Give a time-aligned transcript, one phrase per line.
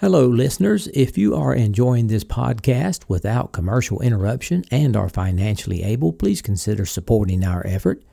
[0.00, 0.86] Hello, listeners.
[0.94, 6.86] If you are enjoying this podcast without commercial interruption and are financially able, please consider
[6.86, 8.04] supporting our effort.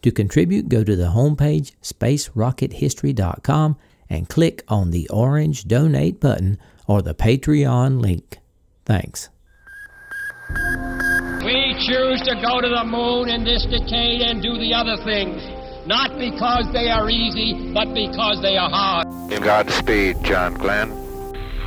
[0.00, 3.76] To contribute, go to the homepage spacerockethistory.com
[4.08, 8.38] and click on the orange donate button or the Patreon link.
[8.86, 9.28] Thanks.
[11.44, 15.42] We choose to go to the moon in this decade and do the other things,
[15.86, 19.06] not because they are easy, but because they are hard.
[19.42, 21.03] Godspeed, John Glenn.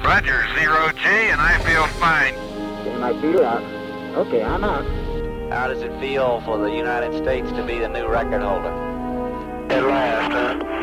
[0.03, 2.33] Roger, zero G, and I feel fine.
[2.83, 3.63] Getting my feet out.
[4.15, 4.85] Okay, I'm out.
[5.51, 8.71] How does it feel for the United States to be the new record holder?
[9.69, 10.77] At last, huh?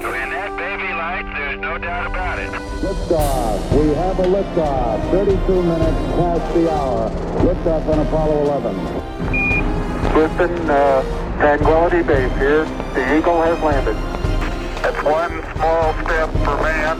[0.00, 2.50] When that baby lights, there's no doubt about it.
[2.82, 3.78] Liftoff.
[3.78, 5.10] We have a liftoff.
[5.10, 7.10] 32 minutes past the hour.
[7.44, 9.18] Liftoff on Apollo 11.
[10.14, 11.02] Houston, uh,
[11.38, 12.64] Tranquility Base here.
[12.94, 13.96] The Eagle has landed.
[14.82, 16.98] That's one small step for man,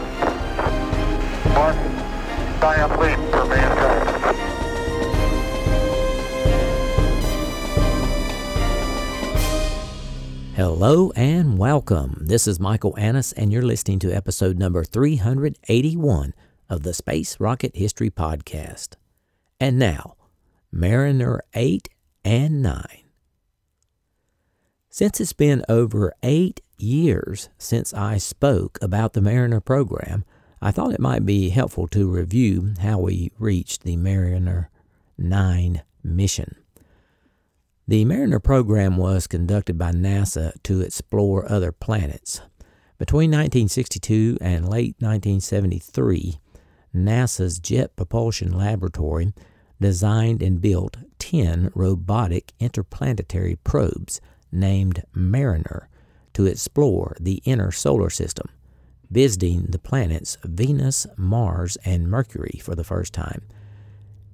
[3.00, 4.36] leap for mankind.
[10.54, 12.18] Hello and welcome.
[12.20, 16.34] This is Michael Annis, and you're listening to episode number 381
[16.68, 18.94] of the Space Rocket History Podcast.
[19.60, 20.16] And now,
[20.72, 21.88] Mariner 8
[22.24, 22.84] and 9.
[24.90, 30.24] Since it's been over eight years since I spoke about the Mariner program,
[30.60, 34.70] I thought it might be helpful to review how we reached the Mariner
[35.16, 36.56] 9 mission.
[37.86, 42.40] The Mariner program was conducted by NASA to explore other planets.
[42.98, 46.40] Between 1962 and late 1973,
[46.94, 49.32] NASA's Jet Propulsion Laboratory
[49.80, 54.20] designed and built 10 robotic interplanetary probes
[54.50, 55.88] named Mariner
[56.34, 58.48] to explore the inner solar system,
[59.10, 63.42] visiting the planets Venus, Mars, and Mercury for the first time,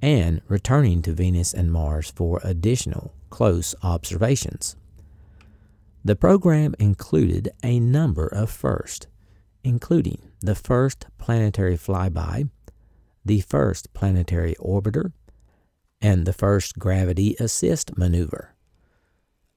[0.03, 4.77] and returning to Venus and Mars for additional close observations.
[6.05, 9.07] The program included a number of firsts,
[9.63, 12.51] including the first planetary flyby,
[13.25, 15.13] the first planetary orbiter,
[16.03, 18.54] and the first gravity assist maneuver.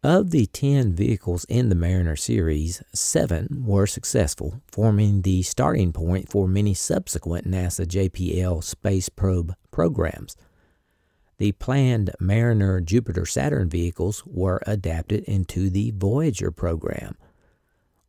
[0.08, 6.30] Of the 10 vehicles in the Mariner series, seven were successful, forming the starting point
[6.30, 10.38] for many subsequent NASA JPL space probe programs.
[11.40, 17.18] The planned Mariner Jupiter Saturn vehicles were adapted into the Voyager program,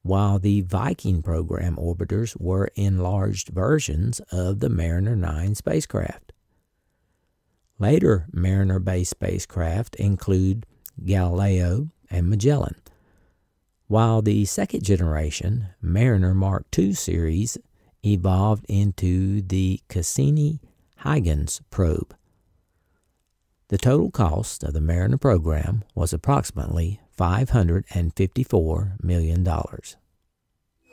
[0.03, 6.33] while the Viking program orbiters were enlarged versions of the Mariner 9 spacecraft.
[7.81, 10.65] Later Mariner based spacecraft include
[11.05, 12.77] Galileo and Magellan,
[13.87, 17.59] while the second generation Mariner Mark II series
[18.05, 20.61] evolved into the Cassini
[20.99, 22.15] Huygens probe.
[23.69, 29.47] The total cost of the Mariner program was approximately $554 million.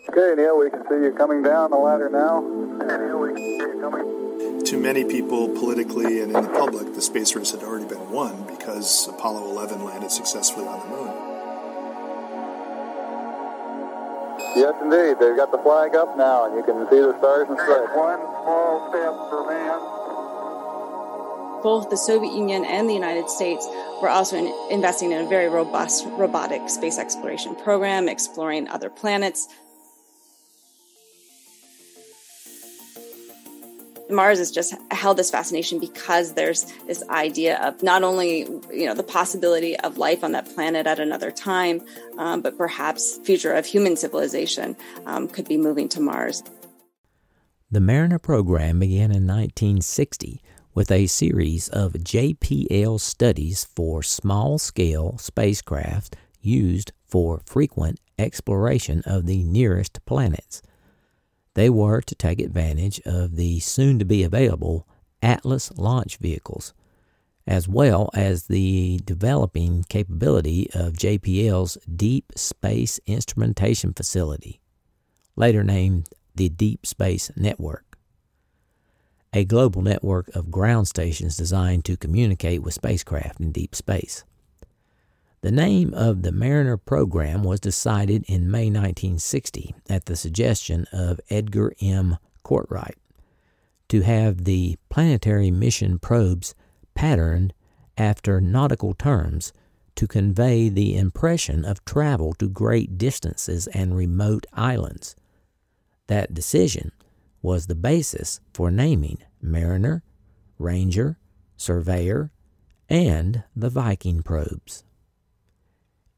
[0.07, 2.41] Okay, Neil, we can see you coming down the ladder now.
[2.41, 4.63] Neil, we can see you coming.
[4.65, 8.45] To many people, politically and in the public, the space race had already been won
[8.47, 11.35] because Apollo 11 landed successfully on the moon.
[14.55, 15.19] Yes, indeed.
[15.19, 17.91] They've got the flag up now, and you can see the stars and stripes.
[17.93, 19.79] One small step for man,
[21.61, 23.67] both the Soviet Union and the United States
[24.01, 29.47] were also in, investing in a very robust robotic space exploration program, exploring other planets.
[34.09, 38.39] Mars has just held this fascination because there's this idea of not only
[38.71, 41.81] you know the possibility of life on that planet at another time,
[42.17, 46.43] um, but perhaps future of human civilization um, could be moving to Mars.
[47.71, 50.41] The Mariner program began in 1960
[50.73, 59.25] with a series of JPL studies for small scale spacecraft used for frequent exploration of
[59.25, 60.61] the nearest planets.
[61.55, 64.87] They were to take advantage of the soon to be available
[65.21, 66.73] Atlas launch vehicles,
[67.47, 74.61] as well as the developing capability of JPL's Deep Space Instrumentation Facility,
[75.35, 77.85] later named the Deep Space Network
[79.35, 84.23] a global network of ground stations designed to communicate with spacecraft in deep space.
[85.45, 91.21] The name of the Mariner program was decided in May 1960 at the suggestion of
[91.29, 92.17] Edgar M.
[92.43, 92.95] Cortright
[93.89, 96.55] to have the planetary mission probes
[96.95, 97.53] patterned
[97.95, 99.53] after nautical terms
[99.93, 105.15] to convey the impression of travel to great distances and remote islands.
[106.07, 106.91] That decision
[107.43, 110.01] was the basis for naming Mariner,
[110.57, 111.19] Ranger,
[111.55, 112.31] Surveyor,
[112.89, 114.83] and the Viking probes.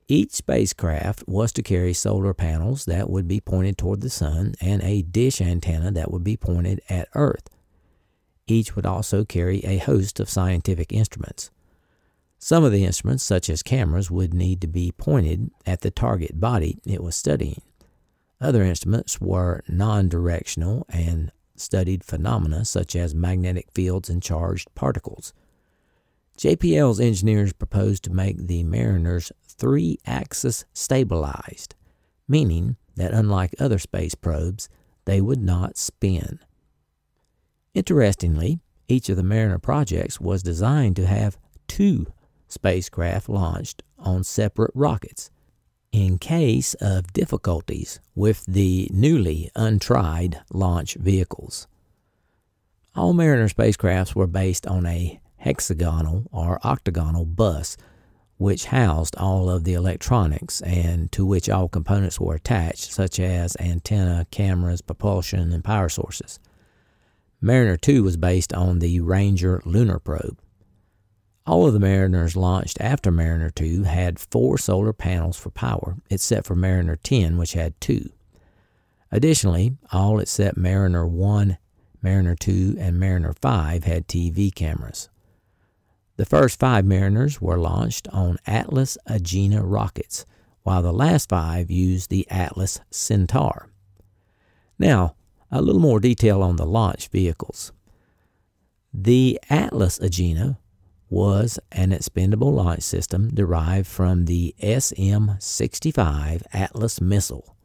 [0.10, 4.82] Each spacecraft was to carry solar panels that would be pointed toward the sun and
[4.82, 7.50] a dish antenna that would be pointed at Earth.
[8.48, 11.52] Each would also carry a host of scientific instruments.
[12.40, 16.40] Some of the instruments, such as cameras, would need to be pointed at the target
[16.40, 17.62] body it was studying.
[18.40, 25.34] Other instruments were non directional and studied phenomena such as magnetic fields and charged particles.
[26.38, 31.76] JPL's engineers proposed to make the Mariner's three axis stabilized,
[32.28, 34.70] meaning that unlike other space probes,
[35.06, 36.40] they would not spin.
[37.74, 41.38] Interestingly, each of the Mariner projects was designed to have
[41.68, 42.08] two
[42.48, 45.32] spacecraft launched on separate rockets
[45.92, 51.68] in case of difficulties with the newly untried launch vehicles.
[52.96, 57.78] All Mariner spacecrafts were based on a hexagonal or octagonal bus
[58.38, 63.58] which housed all of the electronics and to which all components were attached, such as
[63.60, 66.40] antenna, cameras, propulsion, and power sources.
[67.42, 70.40] Mariner 2 was based on the Ranger lunar probe.
[71.48, 76.46] All of the Mariners launched after Mariner 2 had four solar panels for power, except
[76.46, 78.12] for Mariner 10, which had two.
[79.12, 81.58] Additionally, all except Mariner 1,
[82.02, 85.10] Mariner 2, and Mariner 5 had TV cameras.
[86.18, 90.26] The first five Mariners were launched on Atlas Agena rockets,
[90.64, 93.70] while the last five used the Atlas Centaur.
[94.80, 95.16] Now,
[95.52, 97.72] a little more detail on the launch vehicles.
[98.92, 100.58] The Atlas Agena
[101.08, 107.56] was an expendable launch system derived from the SM 65 Atlas missile.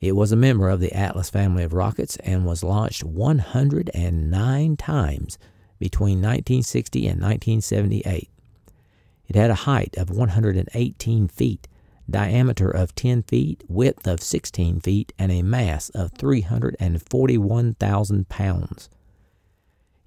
[0.00, 5.38] It was a member of the Atlas family of rockets and was launched 109 times
[5.78, 8.28] between 1960 and 1978.
[9.28, 11.68] It had a height of 118 feet,
[12.08, 18.88] diameter of 10 feet, width of 16 feet, and a mass of 341,000 pounds.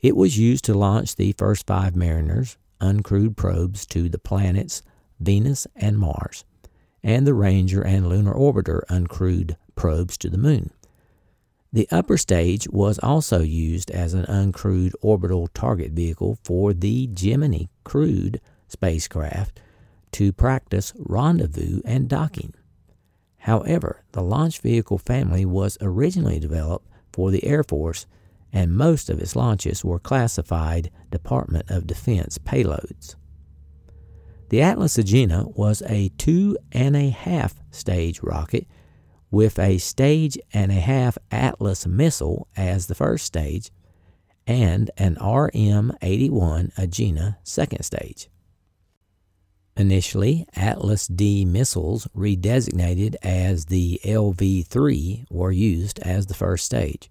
[0.02, 4.82] It was used to launch the first five Mariners, uncrewed probes to the planets
[5.20, 6.46] Venus and Mars,
[7.04, 10.72] and the Ranger and Lunar Orbiter uncrewed probes to the Moon.
[11.72, 17.66] The upper stage was also used as an uncrewed orbital target vehicle for the Gemini
[17.84, 19.62] crewed spacecraft
[20.14, 22.56] to practice rendezvous and docking.
[23.38, 28.08] However, the launch vehicle family was originally developed for the Air Force,
[28.52, 33.16] and most of its launches were classified Department of Defense payloads.
[34.50, 38.66] The Atlas Agena was a two and a half stage rocket
[39.32, 43.72] with a stage and a half Atlas missile as the first stage
[44.48, 48.30] and an RM 81 Agena second stage.
[49.78, 57.10] Initially, Atlas D missiles, redesignated as the LV 3, were used as the first stage.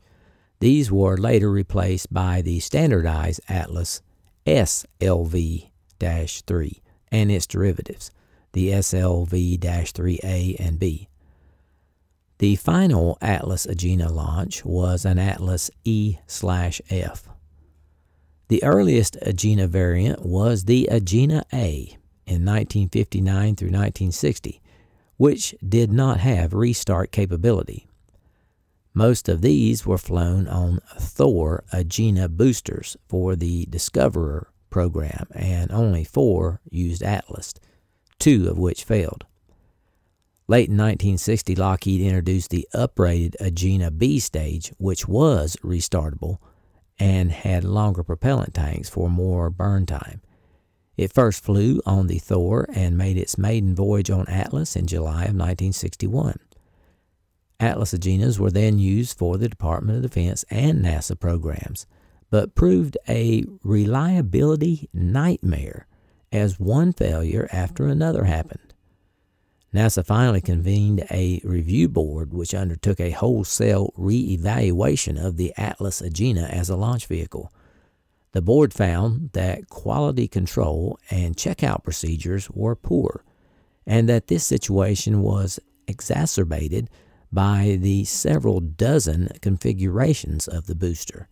[0.60, 4.02] These were later replaced by the standardized Atlas
[4.44, 8.10] SLV 3 and its derivatives,
[8.52, 11.07] the SLV 3A and B.
[12.38, 17.28] The final Atlas Agena launch was an Atlas E/F.
[18.46, 24.62] The earliest Agena variant was the Agena A in 1959 through 1960,
[25.16, 27.88] which did not have restart capability.
[28.94, 36.04] Most of these were flown on Thor Agena boosters for the Discoverer program, and only
[36.04, 37.52] four used Atlas,
[38.20, 39.24] two of which failed.
[40.50, 46.38] Late in 1960, Lockheed introduced the uprated Agena B stage, which was restartable
[46.98, 50.22] and had longer propellant tanks for more burn time.
[50.96, 55.24] It first flew on the Thor and made its maiden voyage on Atlas in July
[55.24, 56.38] of 1961.
[57.60, 61.86] Atlas Agenas were then used for the Department of Defense and NASA programs,
[62.30, 65.86] but proved a reliability nightmare
[66.32, 68.67] as one failure after another happened.
[69.74, 76.48] NASA finally convened a review board which undertook a wholesale re-evaluation of the Atlas Agena
[76.50, 77.52] as a launch vehicle.
[78.32, 83.24] The board found that quality control and checkout procedures were poor,
[83.86, 86.88] and that this situation was exacerbated
[87.30, 91.28] by the several dozen configurations of the booster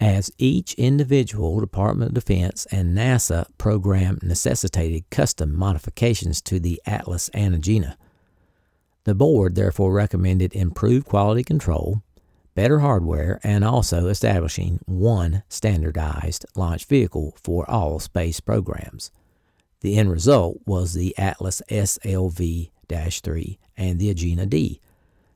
[0.00, 7.28] as each individual Department of Defense and NASA program necessitated custom modifications to the Atlas
[7.30, 7.96] and Agena.
[9.04, 12.02] The board therefore recommended improved quality control,
[12.54, 19.10] better hardware, and also establishing one standardized launch vehicle for all space programs.
[19.80, 24.80] The end result was the Atlas SLV 3 and the Agena D,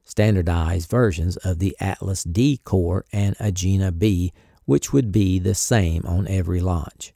[0.03, 4.33] standardized versions of the Atlas D core and Agena B,
[4.71, 7.13] which would be the same on every launch.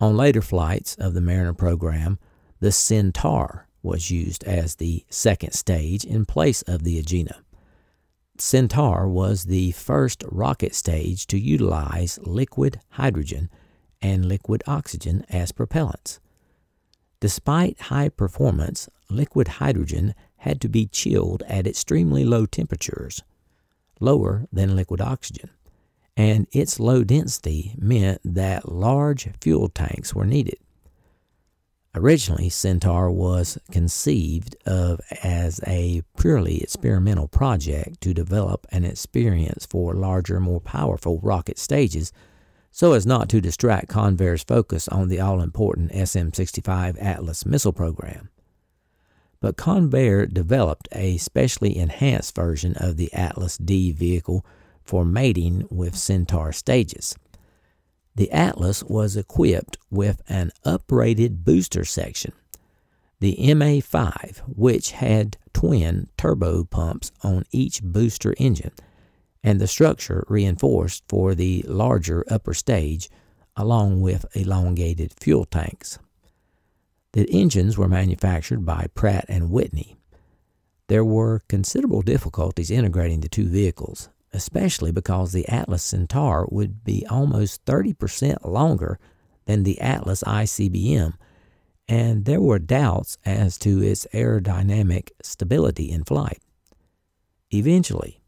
[0.00, 2.18] On later flights of the Mariner program,
[2.58, 7.42] the Centaur was used as the second stage in place of the Agena.
[8.38, 13.50] Centaur was the first rocket stage to utilize liquid hydrogen
[14.00, 16.18] and liquid oxygen as propellants.
[17.20, 23.22] Despite high performance, liquid hydrogen had to be chilled at extremely low temperatures,
[24.00, 25.50] lower than liquid oxygen,
[26.16, 30.58] and its low density meant that large fuel tanks were needed.
[31.96, 39.94] Originally, Centaur was conceived of as a purely experimental project to develop an experience for
[39.94, 42.12] larger, more powerful rocket stages
[42.72, 47.72] so as not to distract Convair's focus on the all important SM 65 Atlas missile
[47.72, 48.30] program.
[49.40, 54.44] But Convair developed a specially enhanced version of the Atlas D vehicle
[54.84, 57.16] for mating with Centaur stages.
[58.14, 62.32] The Atlas was equipped with an uprated booster section,
[63.18, 68.72] the MA5, which had twin turbo pumps on each booster engine,
[69.42, 73.10] and the structure reinforced for the larger upper stage,
[73.56, 75.98] along with elongated fuel tanks.
[77.12, 79.96] The engines were manufactured by Pratt and Whitney.
[80.88, 87.06] There were considerable difficulties integrating the two vehicles, especially because the Atlas Centaur would be
[87.08, 88.98] almost 30% longer
[89.46, 91.14] than the Atlas ICBM,
[91.88, 96.40] and there were doubts as to its aerodynamic stability in flight.
[97.50, 98.20] Eventually,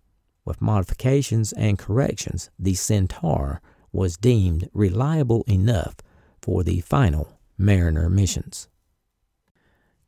[0.44, 3.60] with modifications and corrections, the Centaur
[3.92, 5.96] was deemed reliable enough
[6.40, 8.68] for the final Mariner missions.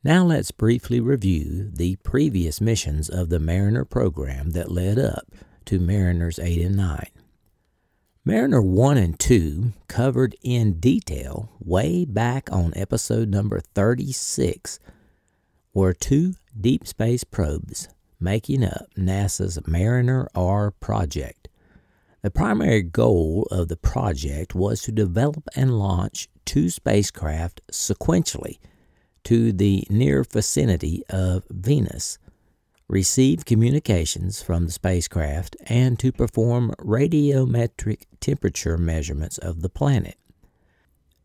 [0.05, 5.27] Now let's briefly review the previous missions of the Mariner program that led up
[5.69, 7.07] to Mariners 8 and 9.
[8.25, 14.81] Mariner 1 and 2 covered in detail way back on episode number 36
[15.75, 21.49] were two deep space probes making up NASA's Mariner R project.
[22.23, 28.59] The primary goal of the project was to develop and launch two spacecraft sequentially
[29.25, 32.19] to the near vicinity of Venus
[32.89, 40.17] receive communications from the spacecraft, and to perform radiometric temperature measurements of the planet.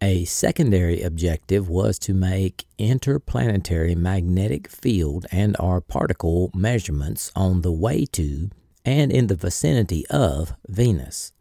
[0.01, 7.71] A secondary objective was to make interplanetary magnetic field and or particle measurements on the
[7.71, 8.49] way to
[8.83, 11.31] and in the vicinity of Venus.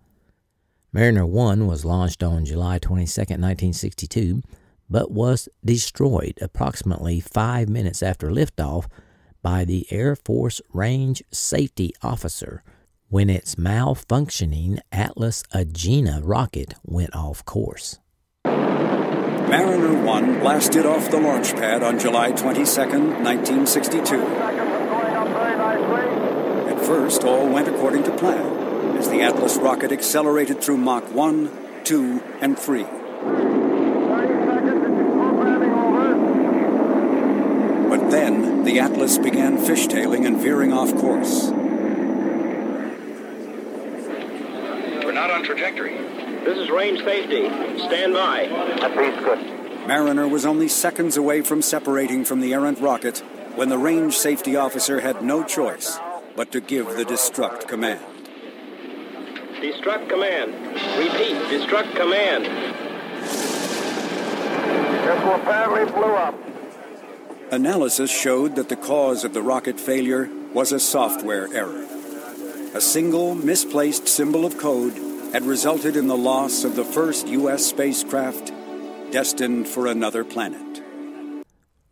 [0.93, 4.43] Mariner 1 was launched on July 22, 1962,
[4.88, 8.87] but was destroyed approximately five minutes after liftoff
[9.42, 12.62] by the Air Force Range Safety Officer
[13.08, 17.99] when its malfunctioning Atlas Agena rocket went off course.
[18.44, 24.22] Mariner 1 blasted off the launch pad on July 22, 1962.
[26.70, 31.50] At first, all went according to plan as the Atlas rocket accelerated through Mach 1,
[31.84, 32.87] 2, and 3.
[38.12, 41.49] Then the Atlas began fishtailing and veering off course.
[45.02, 45.97] We're not on trajectory.
[46.45, 47.49] This is range safety.
[47.78, 48.49] Stand by.
[48.81, 49.38] That reads good.
[49.88, 53.21] Mariner was only seconds away from separating from the errant rocket
[53.57, 55.99] when the range safety officer had no choice
[56.37, 58.04] but to give the destruct command.
[59.61, 60.52] Destruct command.
[60.99, 62.45] Repeat, destruct command.
[65.02, 66.51] This one apparently blew up.
[67.52, 71.87] Analysis showed that the cause of the rocket failure was a software error.
[72.75, 74.94] A single misplaced symbol of code
[75.35, 77.66] had resulted in the loss of the first U.S.
[77.66, 78.54] spacecraft
[79.11, 80.82] destined for another planet.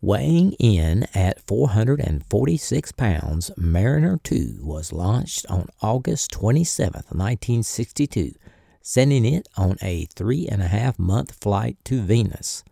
[0.01, 8.33] Weighing in at 446 pounds, Mariner 2 was launched on August 27, 1962,
[8.81, 12.63] sending it on a three and a half month flight to Venus.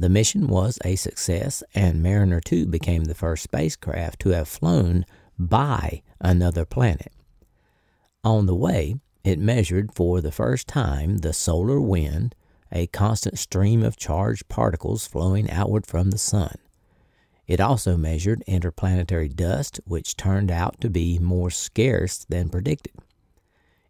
[0.00, 5.04] The mission was a success, and Mariner 2 became the first spacecraft to have flown
[5.38, 7.12] by another planet.
[8.22, 12.34] On the way, it measured for the first time the solar wind,
[12.70, 16.54] a constant stream of charged particles flowing outward from the sun.
[17.48, 22.92] It also measured interplanetary dust, which turned out to be more scarce than predicted.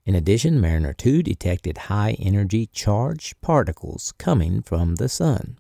[0.07, 5.59] In addition, Mariner 2 detected high energy charged particles coming from the Sun,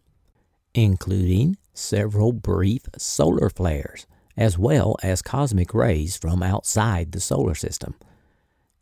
[0.74, 4.06] including several brief solar flares,
[4.36, 7.94] as well as cosmic rays from outside the solar system.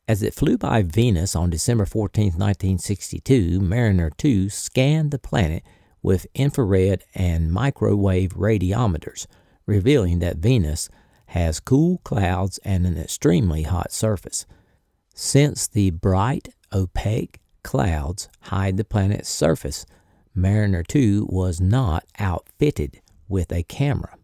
[0.09, 5.65] As it flew by Venus on December 14, 1962, Mariner 2 scanned the planet
[6.01, 9.27] with infrared and microwave radiometers,
[9.67, 10.89] revealing that Venus
[11.31, 14.47] has cool clouds and an extremely hot surface.
[15.13, 19.87] Since the bright, opaque clouds hide the planet's surface,
[20.37, 24.17] Mariner 2 was not outfitted with a camera.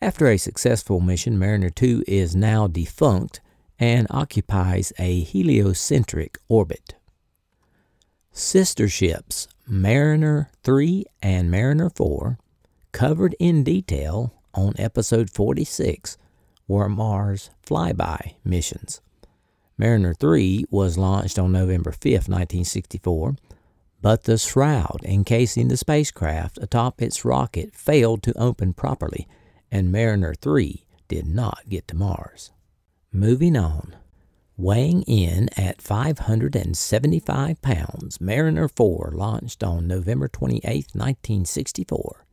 [0.00, 3.40] After a successful mission, Mariner 2 is now defunct
[3.78, 6.94] and occupies a heliocentric orbit.
[8.32, 12.38] Sister ships Mariner 3 and Mariner 4,
[12.92, 16.16] covered in detail on episode 46,
[16.66, 19.02] were Mars flyby missions.
[19.76, 23.36] Mariner 3 was launched on November 5, 1964,
[24.00, 29.26] but the shroud encasing the spacecraft atop its rocket failed to open properly,
[29.70, 32.50] and Mariner 3 did not get to Mars.
[33.12, 33.96] Moving on.
[34.58, 42.26] Weighing in at 575 pounds, Mariner 4 launched on November 28, 1964.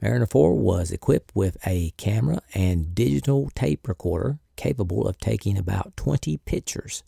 [0.00, 5.96] Mariner 4 was equipped with a camera and digital tape recorder capable of taking about
[5.96, 7.02] 20 pictures.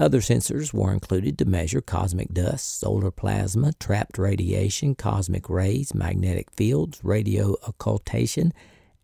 [0.00, 6.52] Other sensors were included to measure cosmic dust, solar plasma, trapped radiation, cosmic rays, magnetic
[6.52, 8.52] fields, radio occultation,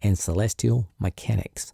[0.00, 1.72] and celestial mechanics.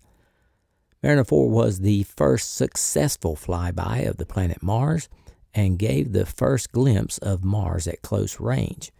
[1.02, 5.10] Mariner 4 was the first successful flyby of the planet Mars
[5.52, 8.90] and gave the first glimpse of Mars at close range.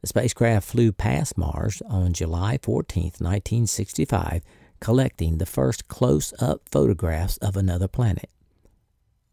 [0.00, 4.42] The spacecraft flew past Mars on July 14, 1965,
[4.80, 8.30] collecting the first close up photographs of another planet.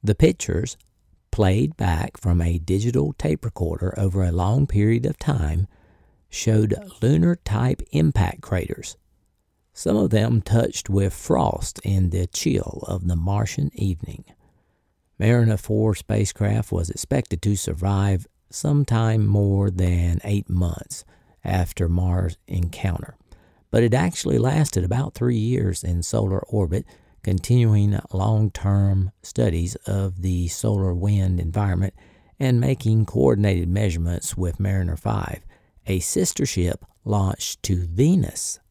[0.03, 0.77] The pictures,
[1.31, 5.67] played back from a digital tape recorder over a long period of time,
[6.29, 8.97] showed lunar type impact craters,
[9.73, 14.25] some of them touched with frost in the chill of the Martian evening.
[15.19, 21.05] Mariner 4 spacecraft was expected to survive sometime more than eight months
[21.43, 23.17] after Mars encounter,
[23.69, 26.85] but it actually lasted about three years in solar orbit,
[27.27, 31.93] continuing long term studies of the solar wind environment
[32.39, 35.41] and making coordinated measurements with Mariner 5,
[35.87, 38.61] a sister ship launched to Venus.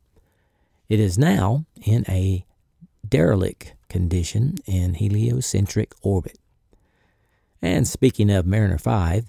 [0.88, 2.46] It is now in a
[3.06, 6.38] derelict condition in heliocentric orbit.
[7.60, 9.26] And speaking of Mariner 5,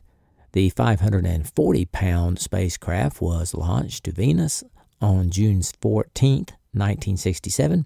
[0.53, 4.63] the 540 pound spacecraft was launched to Venus
[5.01, 7.85] on June 14, 1967,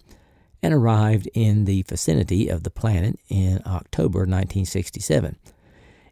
[0.63, 5.38] and arrived in the vicinity of the planet in October 1967.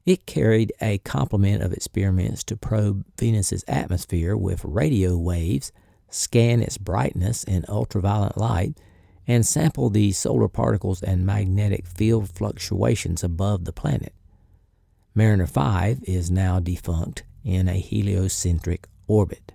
[0.05, 5.71] It carried a complement of experiments to probe Venus's atmosphere with radio waves,
[6.09, 8.75] scan its brightness in ultraviolet light,
[9.27, 14.13] and sample the solar particles and magnetic field fluctuations above the planet.
[15.13, 19.51] Mariner 5 is now defunct in a heliocentric orbit.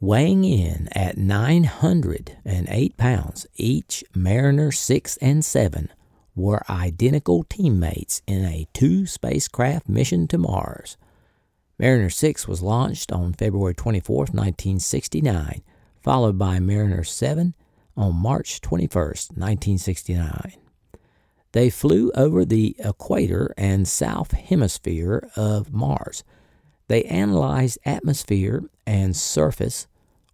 [0.00, 5.88] Weighing in at 908 pounds, each Mariner 6 and 7
[6.36, 10.96] were identical teammates in a two spacecraft mission to Mars.
[11.80, 15.62] Mariner 6 was launched on February 24, 1969,
[16.00, 17.54] followed by Mariner 7
[17.96, 20.52] on March 21, 1969.
[21.50, 26.22] They flew over the equator and south hemisphere of Mars.
[26.88, 29.86] They analyzed atmosphere and surface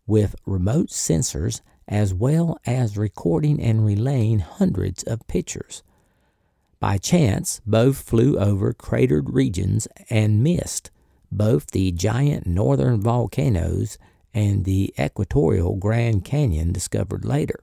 [0.06, 5.82] with remote sensors as well as recording and relaying hundreds of pictures.
[6.80, 10.90] By chance, both flew over cratered regions and missed
[11.30, 13.98] both the giant northern volcanoes
[14.32, 17.60] and the equatorial Grand Canyon discovered later.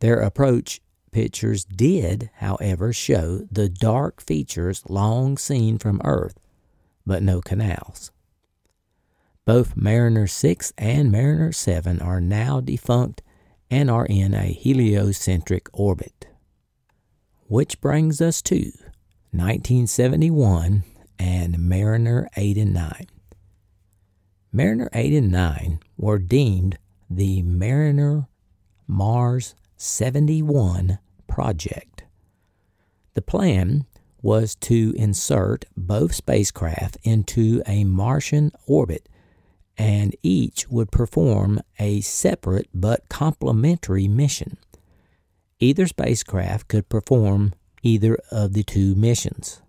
[0.00, 6.38] Their approach pictures did, however, show the dark features long seen from Earth,
[7.06, 8.10] but no canals.
[9.44, 13.22] Both Mariner 6 and Mariner 7 are now defunct
[13.70, 16.26] and are in a heliocentric orbit.
[17.48, 18.72] Which brings us to
[19.32, 20.84] 1971
[21.18, 23.06] and Mariner 8 and 9.
[24.52, 28.28] Mariner 8 and 9 were deemed the Mariner
[28.86, 32.04] Mars 71 project.
[33.14, 33.86] The plan
[34.22, 39.08] was to insert both spacecraft into a Martian orbit
[39.76, 44.58] and each would perform a separate but complementary mission.
[45.58, 49.62] Either spacecraft could perform either of the two missions.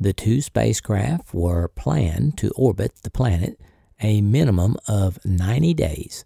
[0.00, 3.60] The two spacecraft were planned to orbit the planet
[4.00, 6.24] a minimum of 90 days,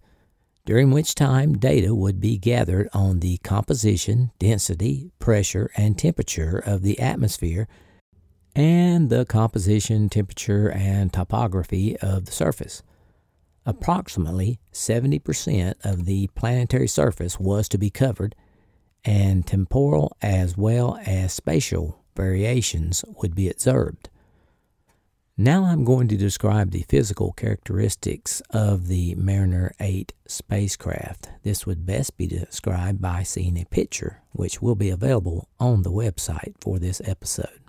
[0.67, 6.83] during which time data would be gathered on the composition, density, pressure, and temperature of
[6.83, 7.69] the atmosphere
[8.57, 12.83] and the composition, temperature, and topography of the surface.
[13.65, 18.35] Approximately 70% of the planetary surface was to be covered,
[19.05, 24.09] and temporal as well as spatial variations would be observed.
[25.39, 31.29] Now I'm going to describe the physical characteristics of the Mariner 8 spacecraft.
[31.43, 35.93] This would best be described by seeing a picture, which will be available on the
[35.93, 37.61] website for this episode.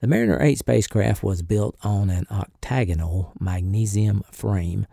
[0.00, 4.86] The Mariner 8 spacecraft was built on an octagonal magnesium frame,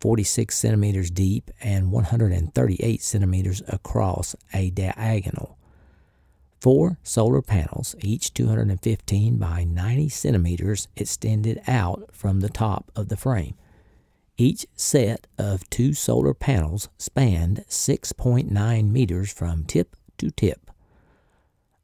[0.00, 5.57] 46 centimeters deep and 138 centimeters across a diagonal.
[6.60, 13.16] Four solar panels, each 215 by 90 centimeters, extended out from the top of the
[13.16, 13.54] frame.
[14.36, 20.70] Each set of two solar panels spanned 6.9 meters from tip to tip.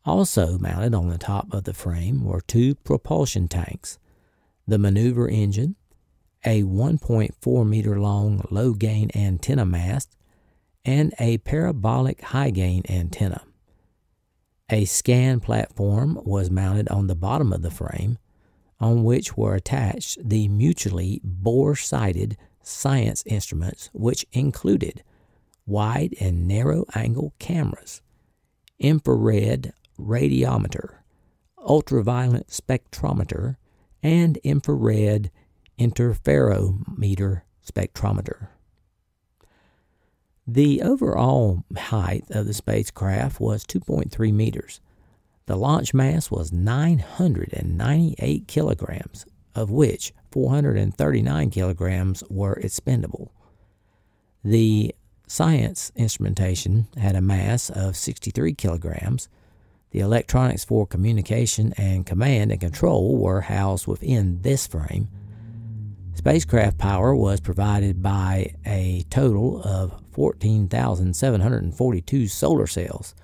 [0.05, 3.99] Also mounted on the top of the frame were two propulsion tanks,
[4.67, 5.77] the maneuver engine,
[6.45, 10.17] a 1.4 meter long low gain antenna mast,
[10.85, 13.43] and a parabolic high gain antenna.
[14.75, 18.19] A scan platform was mounted on the bottom of the frame,
[18.81, 25.05] on which were attached the mutually bore sighted science instruments, which included
[25.65, 28.03] wide and narrow angle cameras,
[28.81, 30.95] infrared radiometer,
[31.57, 33.55] ultraviolet spectrometer,
[34.03, 35.31] and infrared
[35.79, 38.49] interferometer spectrometer.
[40.47, 44.83] The overall height of the spacecraft was 2.3 meters.
[45.47, 53.33] The launch mass was 998 kilograms, of which 439 kilograms were expendable.
[54.45, 54.95] The
[55.27, 59.31] science instrumentation had a mass of 63 kilograms.
[59.93, 65.09] The electronics for communication and command and control were housed within this frame.
[66.15, 73.17] Spacecraft power was provided by a total of 14,742 solar cells,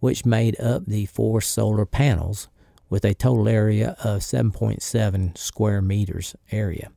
[0.00, 2.48] which made up the four solar panels
[2.90, 6.90] with a total area of 7.7 square meters area.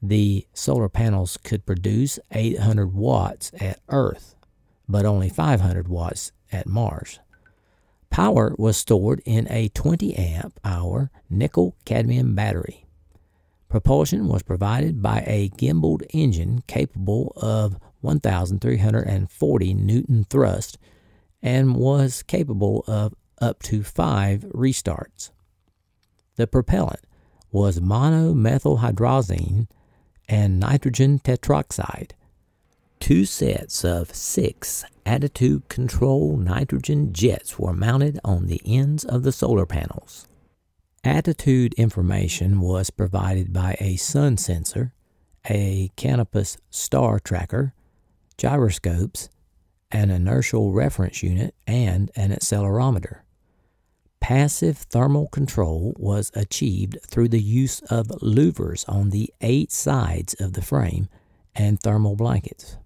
[0.00, 4.36] The solar panels could produce 800 watts at Earth,
[4.88, 7.18] but only 500 watts at Mars.
[8.10, 12.86] Power was stored in a 20 amp hour nickel cadmium battery.
[13.68, 20.78] Propulsion was provided by a gimbaled engine capable of 1,340 Newton thrust
[21.42, 25.30] and was capable of up to five restarts.
[26.36, 27.00] The propellant
[27.50, 29.66] was monomethylhydrazine
[30.28, 32.12] and nitrogen tetroxide.
[33.00, 39.32] Two sets of six attitude control nitrogen jets were mounted on the ends of the
[39.32, 40.26] solar panels.
[41.04, 44.94] Attitude information was provided by a sun sensor,
[45.46, 47.74] a Canopus star tracker,
[48.36, 49.28] gyroscopes,
[49.90, 53.20] an inertial reference unit, and an accelerometer.
[54.20, 60.54] Passive thermal control was achieved through the use of louvers on the eight sides of
[60.54, 61.08] the frame
[61.54, 62.78] and thermal blankets.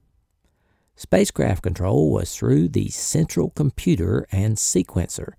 [0.96, 5.34] Spacecraft control was through the central computer and sequencer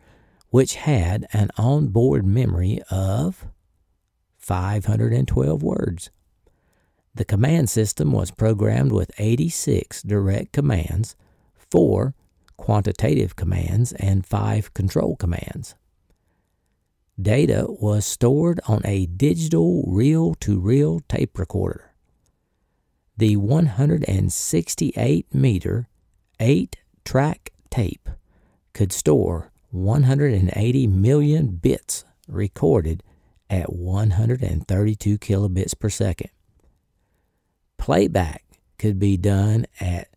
[0.49, 3.47] which had an onboard memory of
[4.37, 6.09] 512 words.
[7.19, 11.17] The command system was programmed with 86 direct commands,
[11.69, 12.13] 4
[12.55, 15.75] quantitative commands, and 5 control commands.
[17.21, 21.91] Data was stored on a digital reel to reel tape recorder.
[23.17, 25.89] The 168 meter,
[26.39, 28.07] 8 track tape
[28.73, 33.03] could store 180 million bits recorded
[33.49, 36.29] at 132 kilobits per second.
[37.79, 38.43] Playback
[38.77, 40.09] could be done at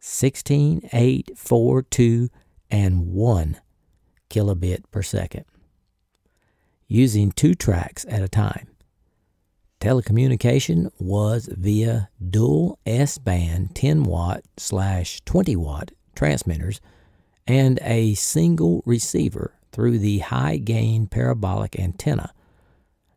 [0.00, 2.28] 16, 8, 4, 2,
[2.70, 3.60] and 1
[4.28, 5.44] kilobit per second,
[6.88, 8.68] using two tracks at a time.
[9.80, 16.80] Telecommunication was via dual S band 10 watt slash 20 watt transmitters
[17.46, 22.32] and a single receiver through the high gain parabolic antenna.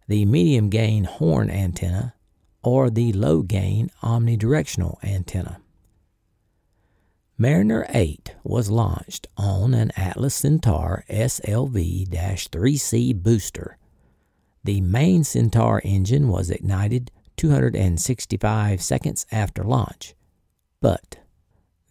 [0.07, 2.13] The medium gain horn antenna
[2.63, 5.59] or the low gain omnidirectional antenna.
[7.37, 13.77] Mariner 8 was launched on an Atlas Centaur SLV 3C booster.
[14.63, 20.13] The main Centaur engine was ignited 265 seconds after launch,
[20.79, 21.19] but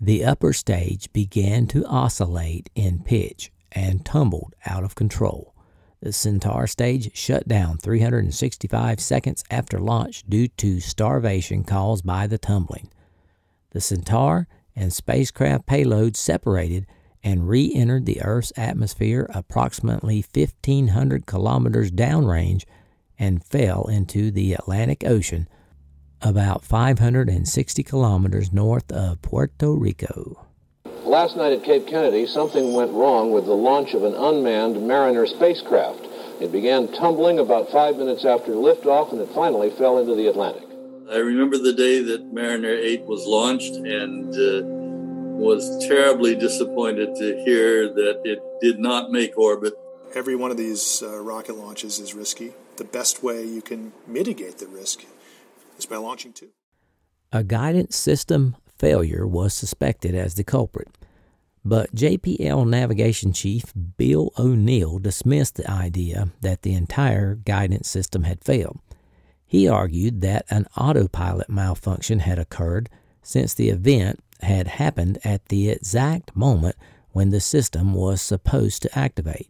[0.00, 5.51] the upper stage began to oscillate in pitch and tumbled out of control.
[6.02, 12.38] The Centaur stage shut down 365 seconds after launch due to starvation caused by the
[12.38, 12.88] tumbling.
[13.70, 16.86] The Centaur and spacecraft payload separated
[17.22, 22.64] and re entered the Earth's atmosphere approximately 1,500 kilometers downrange
[23.16, 25.48] and fell into the Atlantic Ocean
[26.20, 30.46] about 560 kilometers north of Puerto Rico.
[31.12, 35.26] Last night at Cape Kennedy, something went wrong with the launch of an unmanned Mariner
[35.26, 36.00] spacecraft.
[36.40, 40.66] It began tumbling about five minutes after liftoff, and it finally fell into the Atlantic.
[41.10, 44.64] I remember the day that Mariner 8 was launched and uh,
[45.36, 49.74] was terribly disappointed to hear that it did not make orbit.
[50.14, 52.54] Every one of these uh, rocket launches is risky.
[52.78, 55.04] The best way you can mitigate the risk
[55.76, 56.52] is by launching two.
[57.32, 60.88] A guidance system failure was suspected as the culprit,
[61.64, 68.42] but JPL navigation chief Bill O'Neill dismissed the idea that the entire guidance system had
[68.42, 68.80] failed.
[69.46, 72.88] He argued that an autopilot malfunction had occurred
[73.22, 76.76] since the event had happened at the exact moment
[77.10, 79.48] when the system was supposed to activate.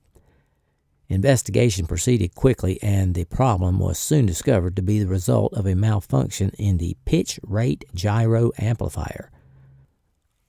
[1.08, 5.74] Investigation proceeded quickly, and the problem was soon discovered to be the result of a
[5.74, 9.30] malfunction in the pitch rate gyro amplifier.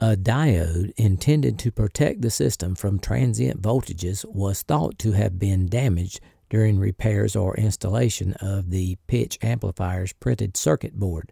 [0.03, 5.69] A diode intended to protect the system from transient voltages was thought to have been
[5.69, 11.31] damaged during repairs or installation of the pitch amplifier's printed circuit board,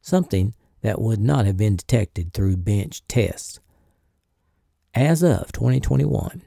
[0.00, 3.60] something that would not have been detected through bench tests.
[4.94, 6.42] As of 2021,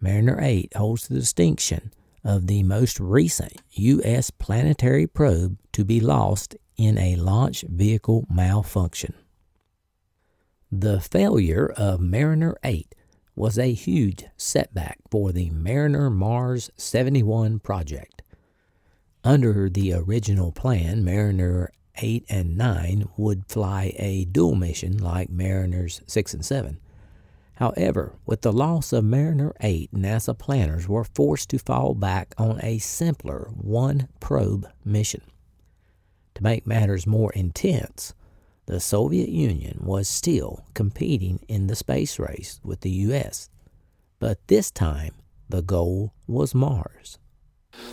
[0.00, 4.30] Mariner 8 holds the distinction of the most recent U.S.
[4.30, 9.14] planetary probe to be lost in a launch vehicle malfunction.
[10.78, 12.94] The failure of Mariner 8
[13.34, 18.22] was a huge setback for the Mariner Mars 71 project.
[19.24, 26.02] Under the original plan, Mariner 8 and 9 would fly a dual mission like Mariners
[26.06, 26.78] 6 and 7.
[27.54, 32.60] However, with the loss of Mariner 8, NASA planners were forced to fall back on
[32.62, 35.22] a simpler one probe mission.
[36.34, 38.12] To make matters more intense,
[38.66, 43.48] the Soviet Union was still competing in the space race with the U.S.,
[44.18, 45.14] but this time
[45.48, 47.18] the goal was Mars.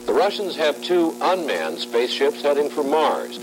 [0.06, 3.40] The Russians have two unmanned spaceships heading for Mars.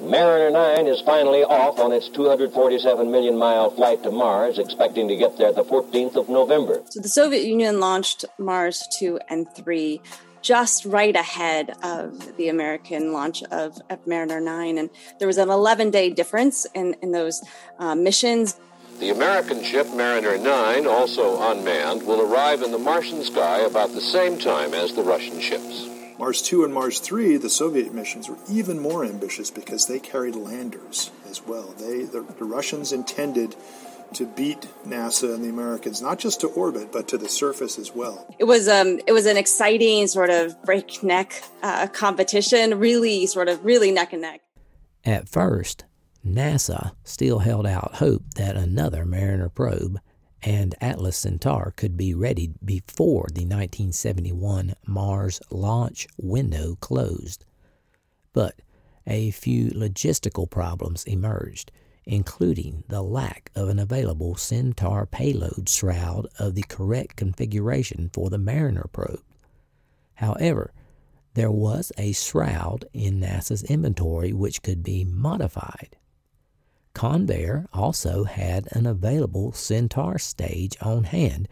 [0.00, 5.16] Mariner 9 is finally off on its 247 million mile flight to Mars, expecting to
[5.16, 6.80] get there the 14th of November.
[6.90, 10.00] So the Soviet Union launched Mars 2 and 3
[10.42, 14.78] just right ahead of the American launch of, of Mariner 9.
[14.78, 17.42] And there was an 11 day difference in, in those
[17.78, 18.58] uh, missions.
[18.98, 24.00] The American ship Mariner 9, also unmanned, will arrive in the Martian sky about the
[24.00, 25.88] same time as the Russian ships.
[26.18, 30.34] Mars 2 and Mars 3, the Soviet missions, were even more ambitious because they carried
[30.34, 31.72] landers as well.
[31.78, 33.54] They, the, the Russians intended
[34.14, 37.94] to beat NASA and the Americans, not just to orbit, but to the surface as
[37.94, 38.34] well.
[38.38, 43.64] It was um, it was an exciting sort of breakneck uh, competition, really sort of
[43.64, 44.40] really neck and neck.
[45.04, 45.84] At first,
[46.26, 49.98] NASA still held out hope that another Mariner probe
[50.42, 57.44] and Atlas Centaur could be ready before the 1971 Mars launch window closed.
[58.32, 58.60] But
[59.06, 61.72] a few logistical problems emerged,
[62.08, 68.38] including the lack of an available Centaur payload shroud of the correct configuration for the
[68.38, 69.22] Mariner probe.
[70.14, 70.72] However,
[71.34, 75.96] there was a shroud in NASA's inventory which could be modified
[76.98, 81.46] Convair also had an available Centaur stage on hand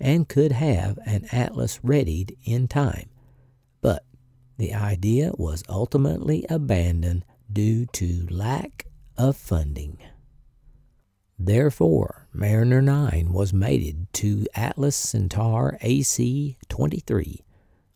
[0.00, 3.10] and could have an Atlas readied in time.
[3.82, 4.06] But
[4.56, 8.86] the idea was ultimately abandoned due to lack
[9.18, 9.98] of funding.
[11.38, 17.44] Therefore, Mariner 9 was mated to Atlas Centaur AC 23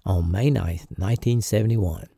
[0.04, 2.08] on May 9, 1971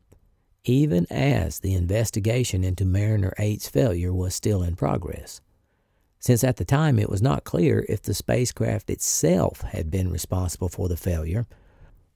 [0.65, 5.41] even as the investigation into Mariner 8's failure was still in progress.
[6.21, 10.69] Since at the time it was not clear if the spacecraft itself had been responsible
[10.69, 11.47] for the failure,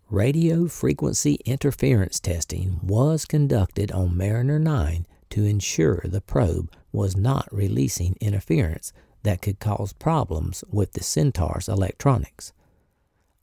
[0.09, 7.49] radio frequency interference testing was conducted on Mariner 9 to ensure the probe was not
[7.53, 12.53] releasing interference that could cause problems with the Centaur's electronics.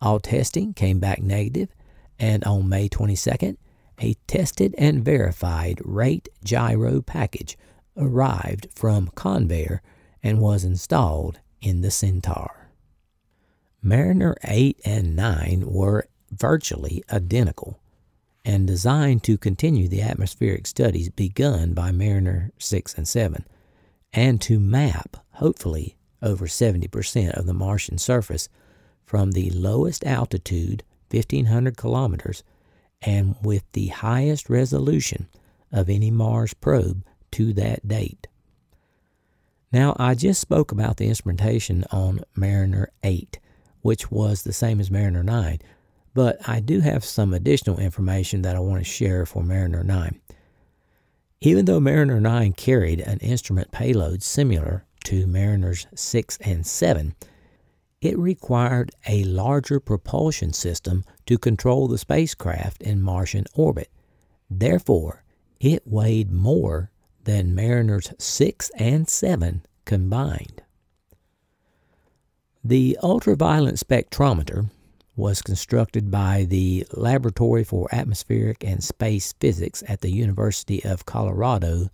[0.01, 1.69] All testing came back negative,
[2.17, 3.57] and on May 22nd,
[3.99, 7.57] a tested and verified rate gyro package
[7.95, 9.79] arrived from Convair
[10.21, 12.69] and was installed in the Centaur.
[13.81, 17.79] Mariner 8 and 9 were virtually identical
[18.45, 23.45] and designed to continue the atmospheric studies begun by Mariner 6 and 7
[24.13, 28.47] and to map, hopefully, over 70% of the Martian surface
[29.05, 32.43] from the lowest altitude, 1500 kilometers,
[33.01, 35.27] and with the highest resolution
[35.71, 38.27] of any Mars probe to that date.
[39.71, 43.39] Now, I just spoke about the instrumentation on Mariner 8,
[43.81, 45.59] which was the same as Mariner 9,
[46.13, 50.19] but I do have some additional information that I want to share for Mariner 9.
[51.41, 57.15] Even though Mariner 9 carried an instrument payload similar to Mariners 6 and 7,
[58.01, 63.89] it required a larger propulsion system to control the spacecraft in Martian orbit.
[64.49, 65.23] Therefore,
[65.59, 66.91] it weighed more
[67.23, 70.61] than Mariners 6 and 7 combined.
[72.63, 74.69] The ultraviolet spectrometer
[75.15, 81.89] was constructed by the Laboratory for Atmospheric and Space Physics at the University of Colorado,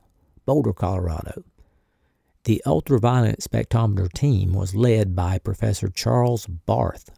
[0.45, 1.43] Boulder, Colorado.
[2.45, 7.11] The ultraviolet spectrometer team was led by Professor Charles Barth.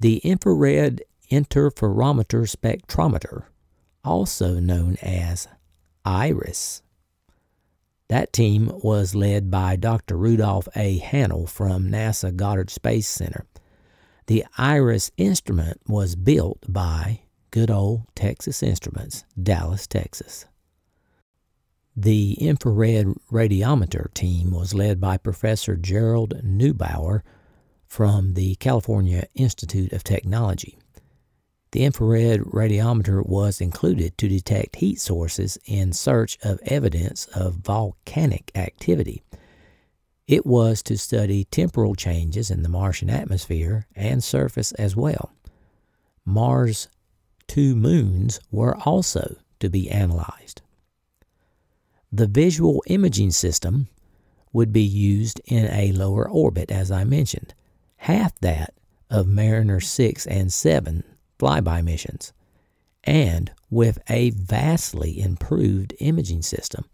[0.00, 3.44] The infrared interferometer spectrometer,
[4.04, 5.48] also known as
[6.04, 6.82] IRIS.
[8.08, 10.16] That team was led by Dr.
[10.16, 10.98] Rudolph A.
[10.98, 13.46] Hanel from NASA Goddard Space Center.
[14.26, 17.20] The IRIS instrument was built by
[17.52, 20.46] good old Texas Instruments, Dallas, Texas.
[21.96, 27.22] The infrared radiometer team was led by Professor Gerald Neugebauer
[27.86, 30.76] from the California Institute of Technology.
[31.70, 38.50] The infrared radiometer was included to detect heat sources in search of evidence of volcanic
[38.56, 39.22] activity.
[40.26, 45.30] It was to study temporal changes in the Martian atmosphere and surface as well.
[46.24, 46.88] Mars'
[47.46, 50.62] two moons were also to be analyzed.
[52.10, 53.88] The visual imaging system
[54.52, 57.54] would be used in a lower orbit, as I mentioned,
[57.98, 58.74] half that
[59.08, 61.04] of Mariner 6 and 7
[61.38, 62.32] flyby missions,
[63.04, 66.86] and with a vastly improved imaging system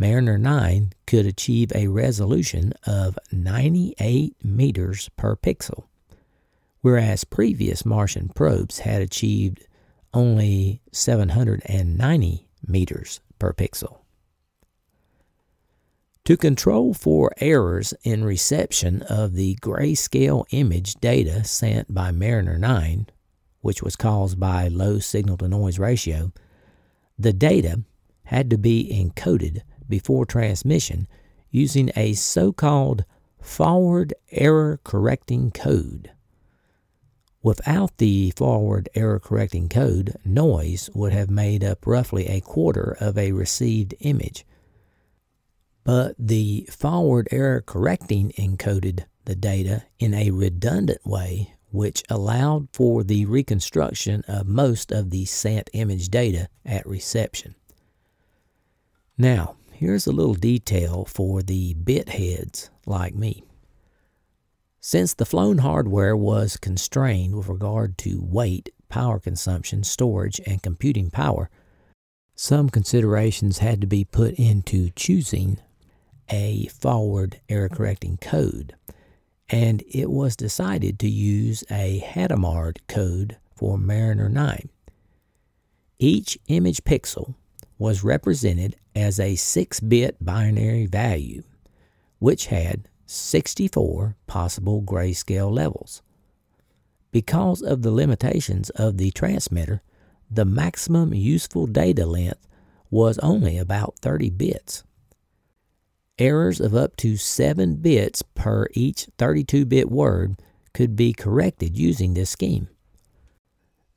[0.00, 5.84] Mariner 9 could achieve a resolution of 98 meters per pixel,
[6.80, 9.66] whereas previous Martian probes had achieved
[10.14, 13.98] only 790 meters per pixel.
[16.24, 23.06] To control for errors in reception of the grayscale image data sent by Mariner 9,
[23.60, 26.32] which was caused by low signal to noise ratio,
[27.18, 27.82] the data
[28.24, 31.06] had to be encoded before transmission
[31.50, 33.04] using a so called
[33.40, 36.12] forward error correcting code.
[37.42, 43.16] Without the forward error correcting code, noise would have made up roughly a quarter of
[43.16, 44.44] a received image.
[45.84, 53.02] But the forward error correcting encoded the data in a redundant way, which allowed for
[53.02, 57.54] the reconstruction of most of the sent image data at reception.
[59.16, 63.44] Now, Here's a little detail for the bit heads like me.
[64.78, 71.08] Since the flown hardware was constrained with regard to weight, power consumption, storage, and computing
[71.10, 71.48] power,
[72.34, 75.58] some considerations had to be put into choosing
[76.28, 78.74] a forward error correcting code,
[79.48, 84.68] and it was decided to use a Hadamard code for Mariner 9.
[85.98, 87.34] Each image pixel
[87.80, 91.42] was represented as a 6 bit binary value,
[92.18, 96.02] which had 64 possible grayscale levels.
[97.10, 99.82] Because of the limitations of the transmitter,
[100.30, 102.46] the maximum useful data length
[102.90, 104.84] was only about 30 bits.
[106.18, 110.36] Errors of up to 7 bits per each 32 bit word
[110.74, 112.68] could be corrected using this scheme.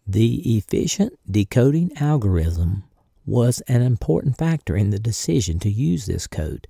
[0.08, 2.86] The efficient decoding algorithm
[3.26, 6.68] was an important factor in the decision to use this code.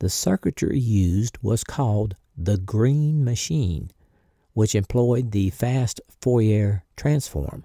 [0.00, 3.90] The circuitry used was called the Green Machine,
[4.52, 7.64] which employed the fast Fourier transform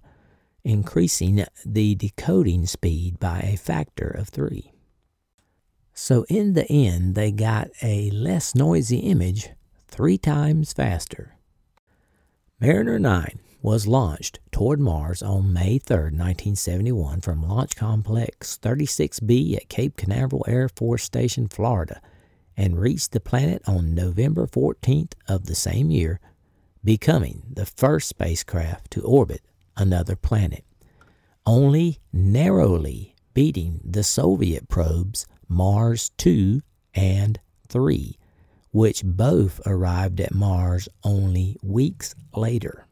[0.64, 4.74] increasing the decoding speed by a factor of three.
[5.93, 9.50] So, in the end, they got a less noisy image
[9.88, 11.38] three times faster.
[12.60, 19.68] Mariner 9 was launched toward Mars on May 3, 1971, from Launch Complex 36B at
[19.68, 22.01] Cape Canaveral Air Force Station, Florida,
[22.55, 26.20] and reached the planet on November 14th of the same year,
[26.84, 29.41] becoming the first spacecraft to orbit
[29.76, 30.64] another planet,
[31.45, 36.62] only narrowly beating the Soviet probes Mars 2
[36.93, 38.18] and 3,
[38.72, 42.86] which both arrived at Mars only weeks later.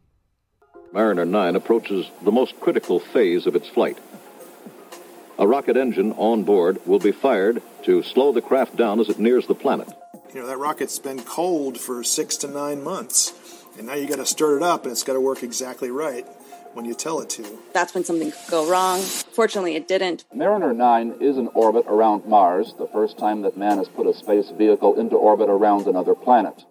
[0.97, 3.99] Mariner 9 approaches the most critical phase of its flight.
[5.37, 9.19] A rocket engine on board will be fired to slow the craft down as it
[9.19, 9.87] nears the planet.
[10.33, 14.15] You know, that rocket's been cold for six to nine months, and now you got
[14.15, 16.25] to start it up, and it's got to work exactly right
[16.73, 17.45] when you tell it to.
[17.73, 18.99] That's when something could go wrong.
[19.01, 20.25] Fortunately, it didn't.
[20.33, 24.15] Mariner 9 is in orbit around Mars, the first time that man has put a
[24.15, 26.65] space vehicle into orbit around another planet.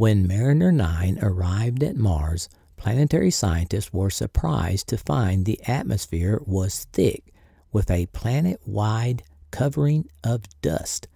[0.00, 2.48] When Mariner 9 arrived at Mars,
[2.78, 7.34] planetary scientists were surprised to find the atmosphere was thick
[7.70, 11.06] with a planet wide covering of dust,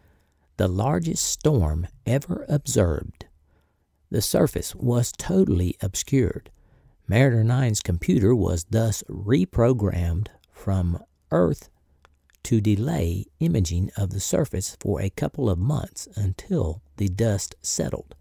[0.59, 3.25] the largest storm ever observed.
[4.11, 6.51] The surface was totally obscured.
[7.09, 11.71] Mariner 9's computer was thus reprogrammed from Earth
[12.43, 18.15] to delay imaging of the surface for a couple of months until the dust settled.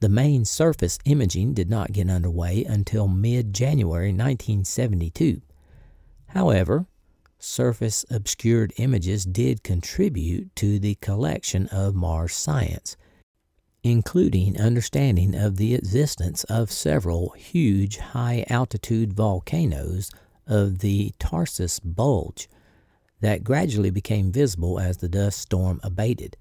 [0.00, 5.42] The main surface imaging did not get underway until mid January 1972.
[6.28, 6.86] However,
[7.38, 12.96] surface obscured images did contribute to the collection of Mars science
[13.82, 20.10] including understanding of the existence of several huge high altitude volcanoes
[20.46, 22.48] of the Tharsis Bulge
[23.20, 26.36] that gradually became visible as the dust storm abated.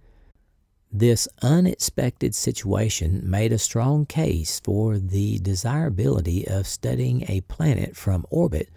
[1.00, 8.26] This unexpected situation made a strong case for the desirability of studying a planet from
[8.32, 8.70] orbit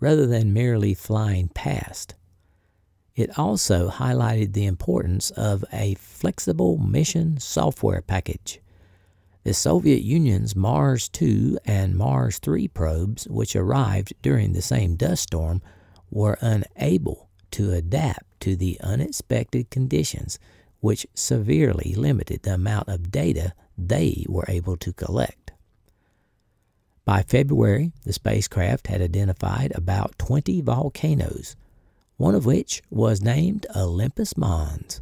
[0.00, 2.16] rather than merely flying past.
[3.14, 8.58] It also highlighted the importance of a flexible mission software package.
[9.44, 15.22] The Soviet Union's Mars 2 and Mars 3 probes, which arrived during the same dust
[15.22, 15.62] storm,
[16.10, 20.40] were unable to adapt to the unexpected conditions,
[20.80, 25.52] which severely limited the amount of data they were able to collect.
[27.04, 31.56] By February, the spacecraft had identified about 20 volcanoes
[32.20, 35.00] one of which was named Olympus Mons.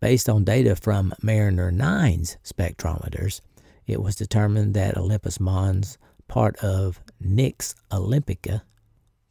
[0.00, 3.40] Based on data from Mariner 9's spectrometers,
[3.86, 5.96] it was determined that Olympus Mons,
[6.28, 8.60] part of Nix Olympica,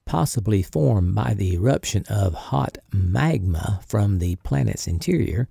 [0.08, 5.48] possibly formed by the eruption of hot magma from the planet's interior,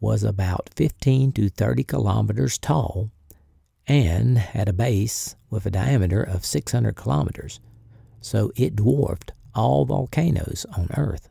[0.00, 3.10] was about 15 to 30 kilometers tall
[3.86, 7.60] and had a base with a diameter of 600 kilometers,
[8.20, 11.28] so it dwarfed all volcanoes on Earth.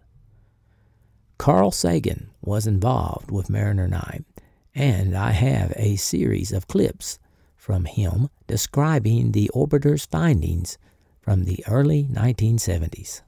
[1.38, 4.26] Carl Sagan was involved with Mariner 9,
[4.74, 7.20] and I have a series of clips
[7.55, 10.78] from him describing the orbiter's findings
[11.22, 13.22] from the early 1970s.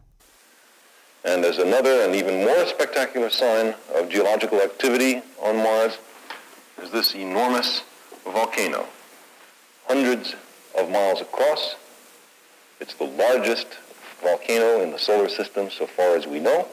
[1.30, 6.00] And as another and even more spectacular sign of geological activity on Mars
[6.82, 7.84] is this enormous
[8.24, 8.88] volcano,
[9.86, 10.34] hundreds
[10.76, 11.76] of miles across.
[12.80, 13.68] It's the largest
[14.24, 16.68] volcano in the solar system so far as we know.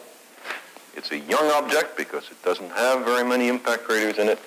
[0.94, 4.38] It's a young object because it doesn't have very many impact craters in it,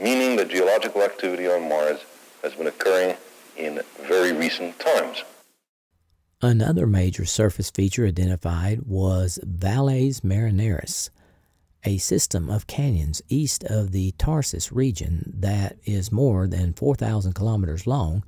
[0.00, 2.00] meaning that geological activity on Mars
[2.42, 3.14] has been occurring
[3.56, 5.22] in very recent times.
[6.44, 11.08] Another major surface feature identified was Valles Marineris,
[11.84, 17.86] a system of canyons east of the Tharsis region that is more than 4,000 kilometers
[17.86, 18.22] long,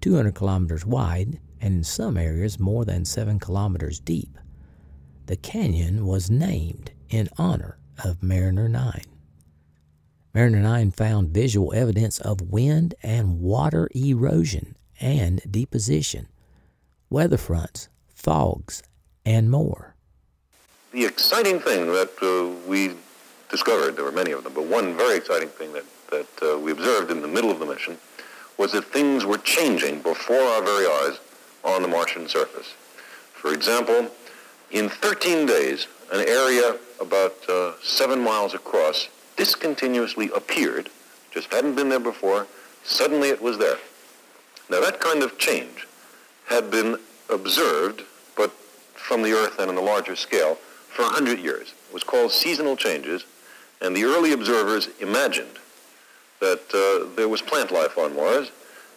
[0.00, 4.36] 200 kilometers wide, and in some areas more than seven kilometers deep.
[5.26, 9.02] The canyon was named in honor of Mariner 9.
[10.34, 16.26] Mariner 9 found visual evidence of wind and water erosion and deposition,
[17.12, 18.82] weather fronts, fogs,
[19.26, 19.94] and more.
[20.92, 22.92] The exciting thing that uh, we
[23.50, 26.72] discovered, there were many of them, but one very exciting thing that, that uh, we
[26.72, 27.98] observed in the middle of the mission
[28.56, 31.20] was that things were changing before our very eyes
[31.64, 32.74] on the Martian surface.
[33.34, 34.10] For example,
[34.70, 40.88] in 13 days, an area about uh, seven miles across discontinuously appeared,
[41.30, 42.46] just hadn't been there before,
[42.84, 43.78] suddenly it was there.
[44.70, 45.86] Now that kind of change
[46.46, 46.98] had been
[47.30, 48.02] observed,
[48.36, 48.50] but
[48.94, 50.56] from the Earth and on a larger scale,
[50.88, 51.74] for 100 years.
[51.88, 53.24] It was called seasonal changes,
[53.80, 55.58] and the early observers imagined
[56.40, 58.50] that uh, there was plant life on Mars,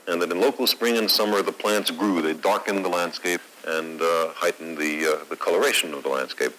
[0.08, 2.22] and that in local spring and summer the plants grew.
[2.22, 6.54] They darkened the landscape and uh, heightened the, uh, the coloration of the landscape.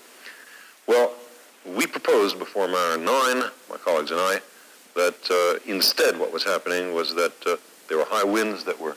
[0.87, 1.12] Well,
[1.64, 4.41] we proposed before Mariner 9, my colleagues and I,
[4.95, 7.57] that uh, instead what was happening was that uh,
[7.89, 8.97] there were high winds that were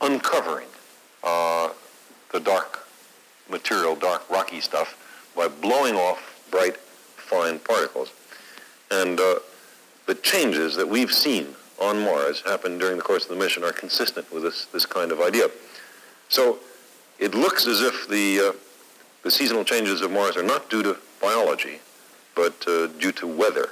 [0.00, 0.68] uncovering
[1.24, 1.70] uh,
[2.32, 2.86] the dark
[3.50, 8.12] material, dark rocky stuff, by blowing off bright, fine particles.
[8.90, 9.36] And uh,
[10.06, 13.72] the changes that we've seen on Mars happen during the course of the mission are
[13.72, 15.48] consistent with this, this kind of idea.
[16.28, 16.58] So
[17.18, 18.52] it looks as if the, uh,
[19.22, 21.80] the seasonal changes of Mars are not due to biology,
[22.34, 23.70] but uh, due to weather.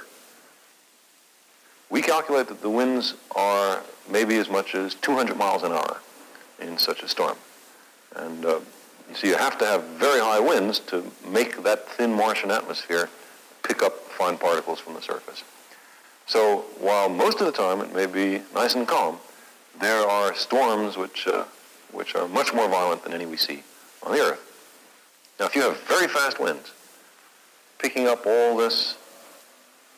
[1.89, 6.01] We calculate that the winds are maybe as much as 200 miles an hour
[6.59, 7.37] in such a storm.
[8.15, 8.59] And uh,
[9.09, 13.09] you see, you have to have very high winds to make that thin Martian atmosphere
[13.63, 15.43] pick up fine particles from the surface.
[16.25, 19.17] So while most of the time it may be nice and calm,
[19.79, 21.45] there are storms which, uh,
[21.91, 23.63] which are much more violent than any we see
[24.03, 24.43] on the Earth.
[25.39, 26.73] Now, if you have very fast winds,
[27.77, 28.97] picking up all this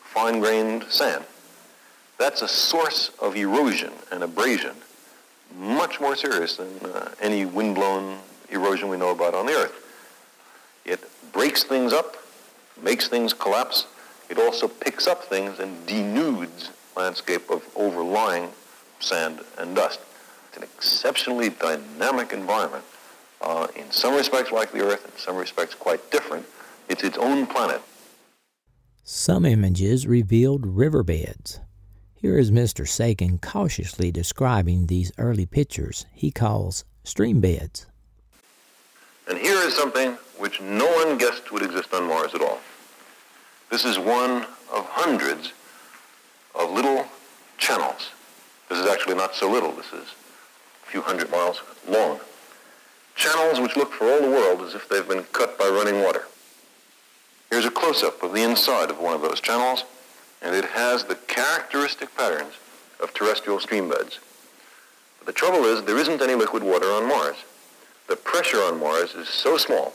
[0.02, 1.24] fine-grained sand,
[2.18, 4.76] that's a source of erosion and abrasion
[5.56, 8.18] much more serious than uh, any windblown
[8.50, 9.74] erosion we know about on the Earth.
[10.84, 11.00] It
[11.32, 12.16] breaks things up,
[12.82, 13.86] makes things collapse.
[14.28, 18.50] It also picks up things and denudes landscape of overlying
[19.00, 20.00] sand and dust.
[20.48, 22.84] It's an exceptionally dynamic environment.
[23.40, 26.44] Uh, in some respects like the Earth, in some respects quite different.
[26.88, 27.80] It's its own planet.
[29.02, 31.60] Some images revealed riverbeds.
[32.20, 32.86] Here is Mr.
[32.86, 37.86] Sagan cautiously describing these early pictures he calls stream beds.
[39.26, 42.58] And here is something which no one guessed would exist on Mars at all.
[43.70, 45.54] This is one of hundreds
[46.54, 47.06] of little
[47.56, 48.10] channels.
[48.68, 49.72] This is actually not so little.
[49.72, 50.14] This is
[50.84, 52.20] a few hundred miles long.
[53.14, 56.24] Channels which look for all the world as if they've been cut by running water.
[57.48, 59.84] Here's a close-up of the inside of one of those channels,
[60.42, 62.54] and it has the characteristic patterns
[63.02, 64.18] of terrestrial stream beds.
[65.18, 67.36] But the trouble is there isn't any liquid water on Mars.
[68.08, 69.92] The pressure on Mars is so small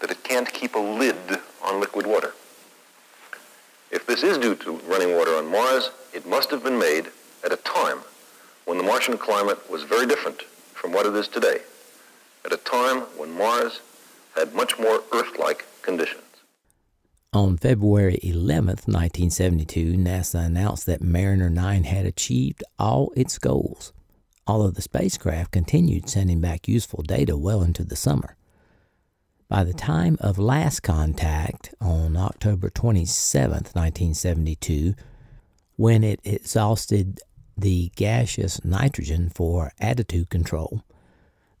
[0.00, 1.16] that it can't keep a lid
[1.62, 2.34] on liquid water.
[3.90, 7.08] If this is due to running water on Mars, it must have been made
[7.44, 7.98] at a time
[8.66, 10.42] when the Martian climate was very different
[10.74, 11.60] from what it is today,
[12.44, 13.80] at a time when Mars
[14.36, 16.27] had much more Earth-like conditions.
[17.38, 23.92] On February 11, 1972, NASA announced that Mariner 9 had achieved all its goals,
[24.44, 28.34] although the spacecraft continued sending back useful data well into the summer.
[29.48, 34.94] By the time of last contact on October 27, 1972,
[35.76, 37.20] when it exhausted
[37.56, 40.82] the gaseous nitrogen for attitude control,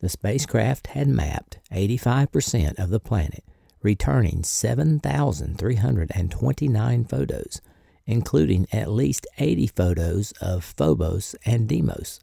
[0.00, 3.44] the spacecraft had mapped 85% of the planet,
[3.82, 7.60] returning 7,329 photos,
[8.06, 12.20] including at least 80 photos of Phobos and Deimos.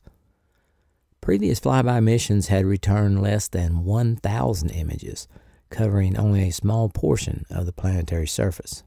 [1.21, 5.27] Previous flyby missions had returned less than 1,000 images
[5.69, 8.83] covering only a small portion of the planetary surface.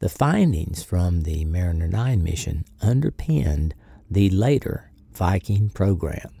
[0.00, 3.74] The findings from the Mariner 9 mission underpinned
[4.10, 6.37] the later Viking program.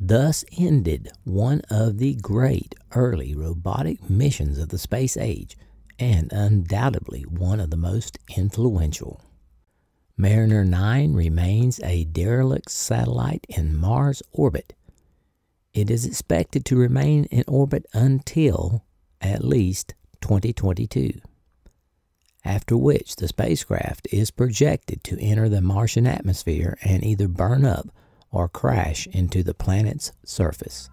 [0.00, 5.56] Thus ended one of the great early robotic missions of the space age,
[5.98, 9.20] and undoubtedly one of the most influential.
[10.16, 14.74] Mariner 9 remains a derelict satellite in Mars orbit
[15.72, 18.84] it is expected to remain in orbit until
[19.20, 21.20] at least 2022,
[22.44, 27.88] after which the spacecraft is projected to enter the Martian atmosphere and either burn up
[28.32, 30.88] or crash into the planet's surface.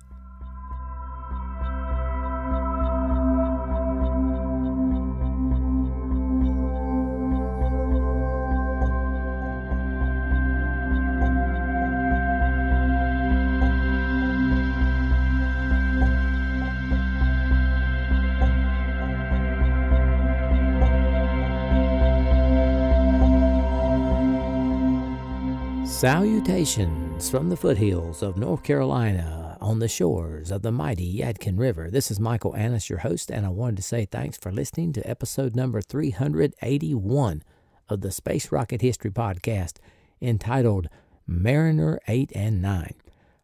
[25.85, 31.89] Salutations from the foothills of North Carolina on the shores of the mighty Yadkin River.
[31.89, 35.09] This is Michael Annis, your host, and I wanted to say thanks for listening to
[35.09, 37.41] episode number 381
[37.89, 39.77] of the Space Rocket History Podcast
[40.21, 40.89] entitled
[41.25, 42.93] Mariner 8 and 9.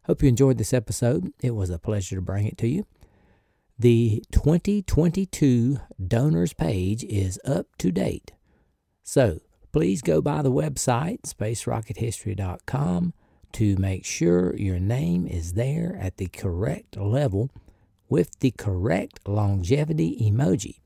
[0.06, 1.34] Hope you enjoyed this episode.
[1.42, 2.86] It was a pleasure to bring it to you.
[3.80, 8.34] The 2022 donors page is up to date.
[9.02, 9.40] So
[9.72, 13.14] please go by the website, spacerockethistory.com,
[13.54, 17.50] to make sure your name is there at the correct level
[18.10, 20.80] with the correct longevity emoji.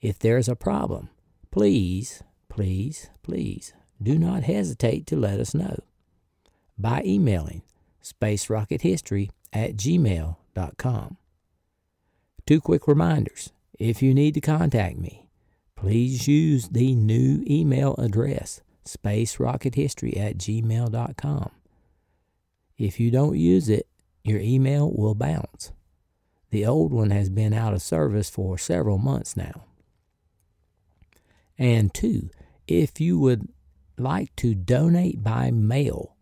[0.00, 1.10] If there's a problem,
[1.50, 5.78] please, please, please do not hesitate to let us know
[6.78, 7.62] by emailing
[8.02, 11.16] spacerockethistory at gmail.com.
[12.46, 13.52] Two quick reminders.
[13.78, 15.28] If you need to contact me,
[15.76, 21.50] please use the new email address, spacerockethistory at gmail.com.
[22.80, 23.86] If you don't use it,
[24.24, 25.70] your email will bounce.
[26.50, 29.64] The old one has been out of service for several months now.
[31.58, 32.30] And two,
[32.66, 33.48] if you would
[33.98, 36.16] like to donate by mail,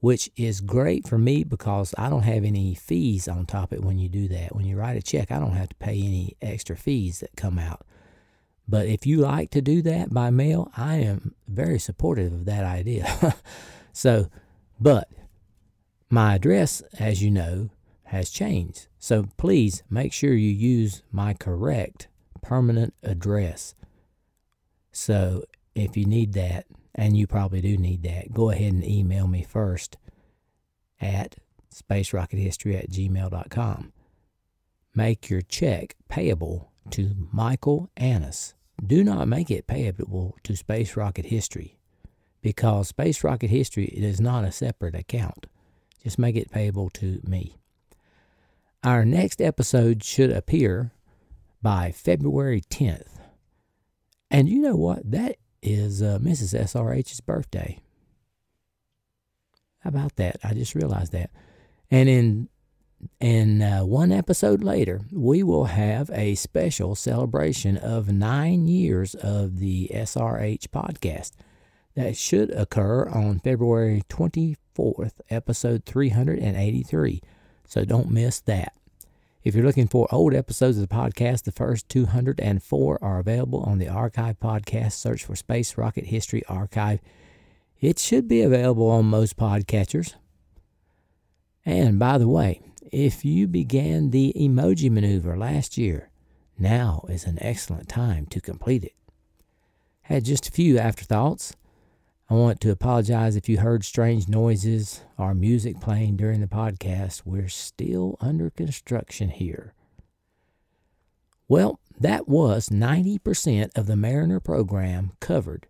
[0.00, 3.84] which is great for me because I don't have any fees on top of it
[3.84, 4.56] when you do that.
[4.56, 7.58] When you write a check, I don't have to pay any extra fees that come
[7.58, 7.84] out.
[8.66, 12.64] But if you like to do that by mail, I am very supportive of that
[12.64, 13.36] idea.
[13.92, 14.30] so,
[14.80, 15.08] but
[16.12, 17.70] my address, as you know,
[18.04, 18.86] has changed.
[18.98, 22.08] So please make sure you use my correct
[22.42, 23.74] permanent address.
[24.92, 25.44] So
[25.74, 29.42] if you need that, and you probably do need that, go ahead and email me
[29.42, 29.96] first
[31.00, 31.36] at
[31.74, 33.92] spacerockethistory at gmail.com.
[34.94, 38.52] Make your check payable to Michael Annis.
[38.86, 41.78] Do not make it payable to Space Rocket History
[42.42, 45.46] because Space Rocket History is not a separate account.
[46.02, 47.56] Just make it payable to me.
[48.82, 50.92] Our next episode should appear
[51.62, 53.20] by February 10th.
[54.30, 55.08] And you know what?
[55.08, 56.58] That is uh, Mrs.
[56.58, 57.78] SRH's birthday.
[59.80, 60.36] How about that?
[60.42, 61.30] I just realized that.
[61.90, 62.48] And in
[63.20, 69.58] in uh, one episode later, we will have a special celebration of nine years of
[69.58, 71.32] the SRH podcast
[71.94, 77.20] that should occur on February 24th, episode 383.
[77.66, 78.74] So don't miss that.
[79.44, 83.78] If you're looking for old episodes of the podcast, the first 204 are available on
[83.78, 84.92] the Archive podcast.
[84.92, 87.00] Search for Space Rocket History Archive.
[87.80, 90.14] It should be available on most podcatchers.
[91.64, 92.60] And by the way,
[92.92, 96.10] if you began the emoji maneuver last year,
[96.58, 98.94] now is an excellent time to complete it.
[100.02, 101.56] Had just a few afterthoughts.
[102.32, 107.26] I want to apologize if you heard strange noises or music playing during the podcast.
[107.26, 109.74] We're still under construction here.
[111.46, 115.66] Well, that was 90% of the Mariner program covered,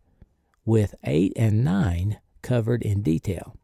[0.65, 3.57] with 8 and 9 covered in detail.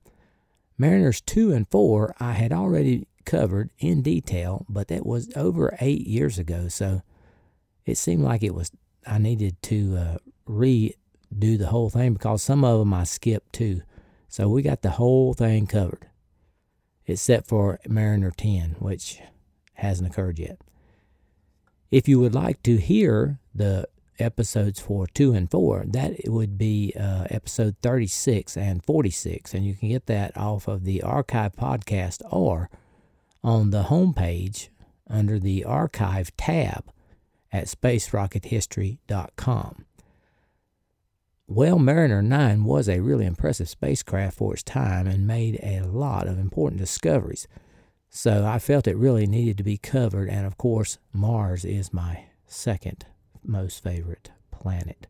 [0.76, 6.04] Mariners 2 and 4 I had already covered in detail, but that was over 8
[6.04, 7.02] years ago, so
[7.86, 8.72] it seemed like it was
[9.06, 10.96] I needed to uh, re
[11.36, 13.82] do the whole thing because some of them I skipped too.
[14.28, 16.06] So we got the whole thing covered,
[17.06, 19.20] except for Mariner 10, which
[19.74, 20.60] hasn't occurred yet.
[21.90, 26.92] If you would like to hear the episodes for 2 and 4, that would be
[26.98, 32.20] uh, episode 36 and 46, and you can get that off of the archive podcast
[32.30, 32.68] or
[33.42, 34.68] on the homepage
[35.08, 36.92] under the archive tab
[37.50, 39.86] at spacerockethistory.com.
[41.50, 46.28] Well, Mariner 9 was a really impressive spacecraft for its time and made a lot
[46.28, 47.48] of important discoveries.
[48.10, 52.26] So I felt it really needed to be covered, and of course, Mars is my
[52.44, 53.06] second
[53.42, 55.06] most favorite planet.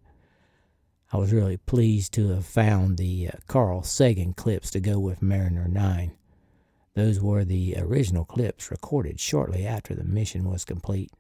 [1.13, 5.21] I was really pleased to have found the uh, Carl Sagan clips to go with
[5.21, 6.13] Mariner 9.
[6.95, 11.11] Those were the original clips recorded shortly after the mission was complete,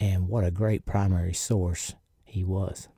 [0.00, 1.94] and what a great primary source
[2.24, 2.88] he was.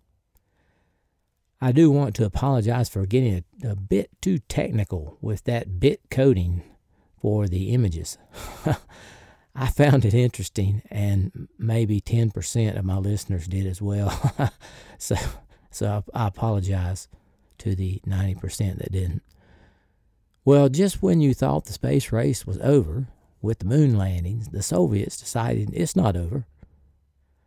[1.61, 6.01] I do want to apologize for getting a, a bit too technical with that bit
[6.11, 6.63] coding
[7.21, 8.17] for the images.
[9.55, 14.51] I found it interesting, and maybe 10% of my listeners did as well.
[14.99, 15.17] so,
[15.71, 17.09] so I, I apologize
[17.59, 19.23] to the 90% that didn't.
[20.45, 23.09] Well, just when you thought the space race was over
[23.43, 26.47] with the moon landings, the Soviets decided it's not over.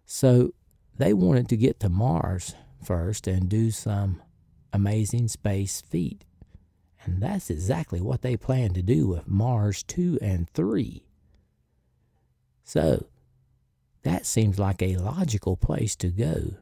[0.06, 0.54] So
[0.98, 2.54] they wanted to get to Mars
[2.84, 4.22] first and do some
[4.72, 6.26] amazing space feat.
[7.04, 11.04] And that's exactly what they plan to do with Mars 2 and 3.
[12.64, 13.06] So,
[14.04, 16.56] that seems like a logical place to go.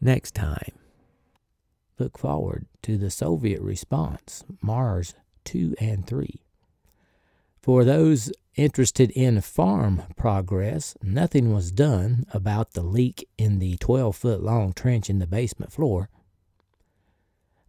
[0.00, 0.72] Next time,
[1.98, 5.14] look forward to the Soviet response, Mars
[5.44, 6.42] 2 and 3.
[7.60, 14.16] For those interested in farm progress, nothing was done about the leak in the 12
[14.16, 16.08] foot long trench in the basement floor.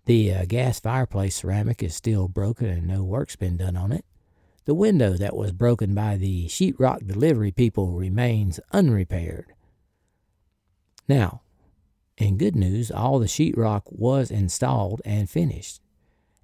[0.05, 4.05] The uh, gas fireplace ceramic is still broken and no work's been done on it.
[4.63, 9.53] The window that was broken by the sheetrock delivery people remains unrepaired.
[11.07, 11.41] Now,
[12.17, 15.81] in good news, all the sheetrock was installed and finished.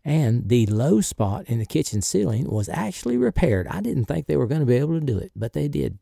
[0.05, 3.67] And the low spot in the kitchen ceiling was actually repaired.
[3.67, 5.97] I didn't think they were going to be able to do it, but they did.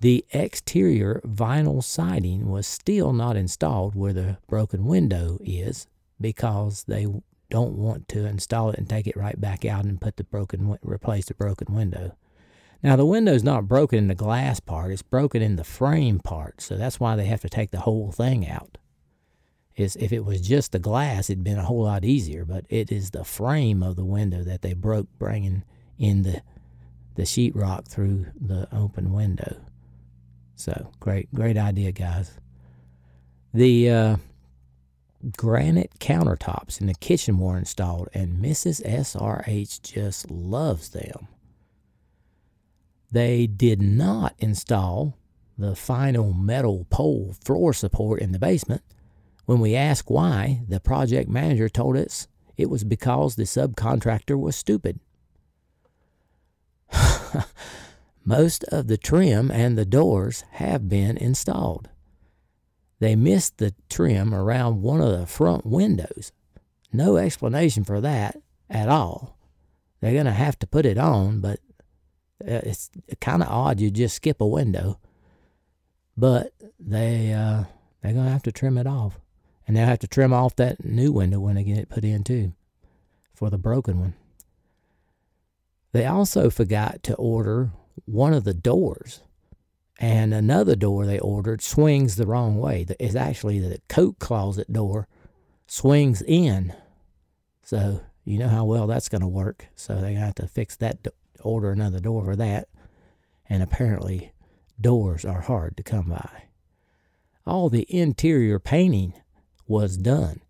[0.00, 5.86] The exterior vinyl siding was still not installed where the broken window is
[6.20, 7.06] because they
[7.50, 10.78] don't want to install it and take it right back out and put the broken
[10.82, 12.14] replace the broken window.
[12.82, 16.60] Now the window's not broken in the glass part, it's broken in the frame part.
[16.60, 18.78] So that's why they have to take the whole thing out.
[19.76, 23.10] If it was just the glass, it'd been a whole lot easier, but it is
[23.10, 25.64] the frame of the window that they broke bringing
[25.98, 26.42] in the
[27.14, 29.56] the sheetrock through the open window.
[30.54, 32.38] So great, great idea, guys.
[33.52, 34.16] The uh,
[35.36, 38.84] granite countertops in the kitchen were installed, and Mrs.
[38.84, 41.28] SRH just loves them.
[43.10, 45.16] They did not install
[45.56, 48.82] the final metal pole floor support in the basement.
[49.46, 54.56] When we asked why, the project manager told us it was because the subcontractor was
[54.56, 54.98] stupid.
[58.24, 61.88] Most of the trim and the doors have been installed.
[62.98, 66.32] They missed the trim around one of the front windows.
[66.92, 68.36] No explanation for that
[68.68, 69.38] at all.
[70.00, 71.60] They're going to have to put it on, but
[72.42, 72.90] uh, it's
[73.20, 74.98] kind of odd you just skip a window.
[76.16, 77.64] But they uh,
[78.02, 79.20] they're going to have to trim it off.
[79.66, 82.22] And they'll have to trim off that new window when they get it put in
[82.22, 82.52] too
[83.34, 84.14] for the broken one.
[85.92, 87.70] They also forgot to order
[88.04, 89.22] one of the doors
[89.98, 92.86] and another door they ordered swings the wrong way.
[93.00, 95.08] It's actually the coat closet door
[95.66, 96.74] swings in.
[97.62, 99.66] So you know how well that's going to work.
[99.74, 101.06] So they have to fix that,
[101.40, 102.68] order another door for that.
[103.48, 104.32] And apparently,
[104.80, 106.44] doors are hard to come by.
[107.46, 109.14] All the interior painting
[109.66, 110.40] was done,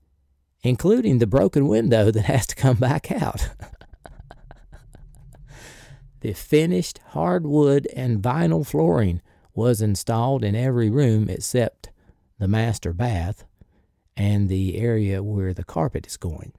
[0.62, 3.50] including the broken window that has to come back out.
[6.20, 9.20] the finished hardwood and vinyl flooring
[9.54, 11.90] was installed in every room except
[12.38, 13.44] the master bath
[14.16, 16.52] and the area where the carpet is going.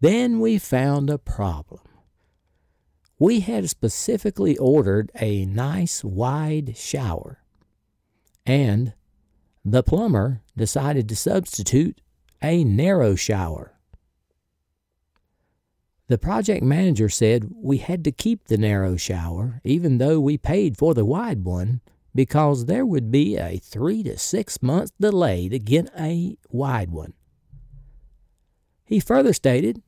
[0.00, 1.80] Then we found a problem.
[3.18, 7.38] We had specifically ordered a nice wide shower,
[8.44, 8.92] and
[9.68, 12.00] the plumber decided to substitute
[12.40, 13.72] a narrow shower.
[16.06, 20.78] The project manager said we had to keep the narrow shower, even though we paid
[20.78, 21.80] for the wide one,
[22.14, 27.14] because there would be a three to six month delay to get a wide one.
[28.84, 29.82] He further stated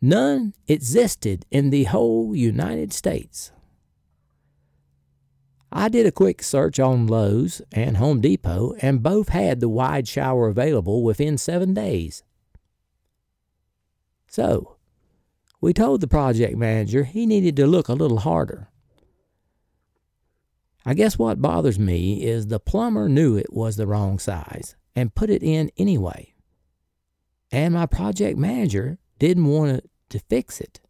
[0.00, 3.52] none existed in the whole United States.
[5.74, 10.06] I did a quick search on Lowe's and Home Depot, and both had the wide
[10.06, 12.22] shower available within seven days.
[14.28, 14.76] So,
[15.60, 18.68] we told the project manager he needed to look a little harder.
[20.84, 25.14] I guess what bothers me is the plumber knew it was the wrong size and
[25.14, 26.34] put it in anyway.
[27.50, 30.80] And my project manager didn't want to fix it.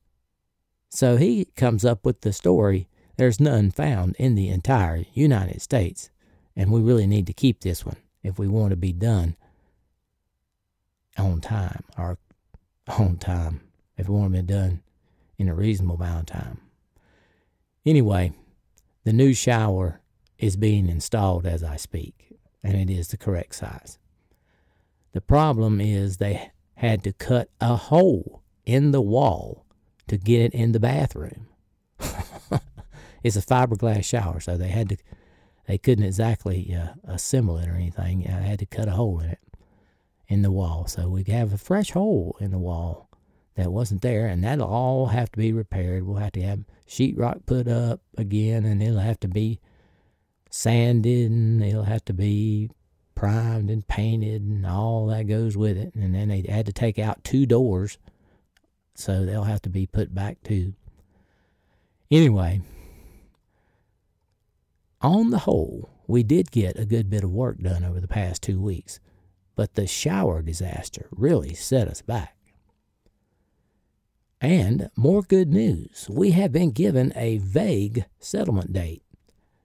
[0.89, 2.89] So he comes up with the story
[3.23, 6.11] there's none found in the entire United States,
[6.57, 9.37] and we really need to keep this one if we want to be done
[11.17, 12.19] on time or
[12.99, 13.61] on time
[13.97, 14.83] if we want to be done
[15.39, 16.61] in a reasonable amount of time.
[17.87, 18.33] Anyway,
[19.05, 20.01] the new shower
[20.37, 24.01] is being installed as I speak, and it is the correct size.
[25.13, 29.65] The problem is they had to cut a hole in the wall
[30.09, 31.47] to get it in the bathroom.
[33.23, 34.97] it's a fiberglass shower, so they had to
[35.67, 38.27] they couldn't exactly uh, assemble it or anything.
[38.27, 39.39] I had to cut a hole in it
[40.29, 43.09] in the wall, so we have a fresh hole in the wall
[43.55, 46.05] that wasn't there, and that'll all have to be repaired.
[46.05, 49.61] We'll have to have sheetrock put up again, and it'll have to be
[50.51, 52.71] sanded, and it'll have to be
[53.15, 55.95] primed and painted, and all that goes with it.
[55.95, 57.99] And then they had to take out two doors,
[58.95, 60.75] so they'll have to be put back too.
[62.11, 62.63] Anyway,
[65.03, 68.43] on the whole, we did get a good bit of work done over the past
[68.43, 69.01] two weeks,
[69.55, 72.37] but the shower disaster really set us back.
[74.41, 79.03] And more good news we have been given a vague settlement date,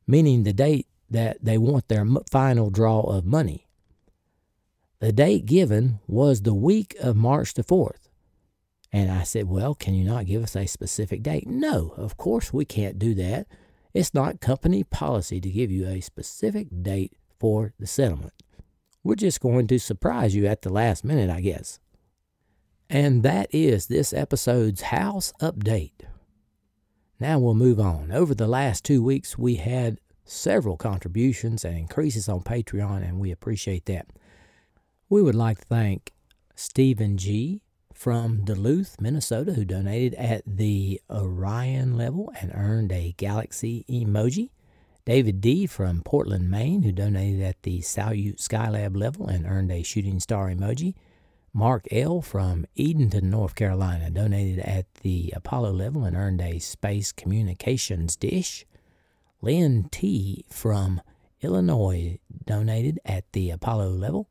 [0.05, 3.67] meaning the date that they want their final draw of money.
[4.99, 8.09] The date given was the week of March the 4th.
[8.91, 11.47] And I said, Well, can you not give us a specific date?
[11.47, 13.47] No, of course we can't do that.
[13.97, 18.33] It's not company policy to give you a specific date for the settlement.
[19.03, 21.79] We're just going to surprise you at the last minute, I guess.
[22.91, 26.01] And that is this episode's house update.
[27.19, 28.11] Now we'll move on.
[28.11, 33.31] Over the last two weeks, we had several contributions and increases on Patreon, and we
[33.31, 34.09] appreciate that.
[35.09, 36.13] We would like to thank
[36.53, 37.63] Stephen G.
[37.97, 44.51] from Duluth, Minnesota, who donated at the Orion level and earned a galaxy emoji.
[45.03, 45.65] David D.
[45.65, 50.47] from Portland, Maine, who donated at the Salyut Skylab level and earned a shooting star
[50.47, 50.93] emoji.
[51.53, 52.21] Mark L.
[52.21, 58.63] from Edenton, North Carolina, donated at the Apollo level and earned a space communications dish.
[59.41, 60.45] Lynn T.
[60.51, 61.01] from
[61.41, 64.27] Illinois donated at the Apollo level.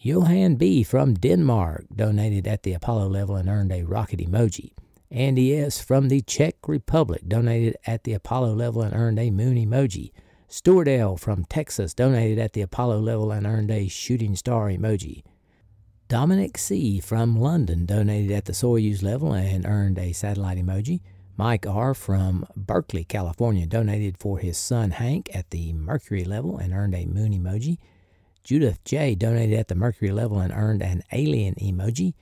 [0.00, 0.84] Johan B.
[0.84, 4.70] from Denmark donated at the Apollo level and earned a rocket emoji.
[5.10, 5.80] Andy S.
[5.80, 10.12] from the Czech Republic donated at the Apollo level and earned a moon emoji.
[10.46, 11.16] Stuart L.
[11.16, 15.24] from Texas donated at the Apollo level and earned a shooting star emoji.
[16.06, 17.00] Dominic C.
[17.00, 21.00] from London donated at the Soyuz level and earned a satellite emoji.
[21.36, 21.92] Mike R.
[21.92, 27.04] from Berkeley, California donated for his son Hank at the Mercury level and earned a
[27.04, 27.78] moon emoji.
[28.44, 29.14] Judith J.
[29.14, 32.14] donated at the Mercury level and earned an alien emoji.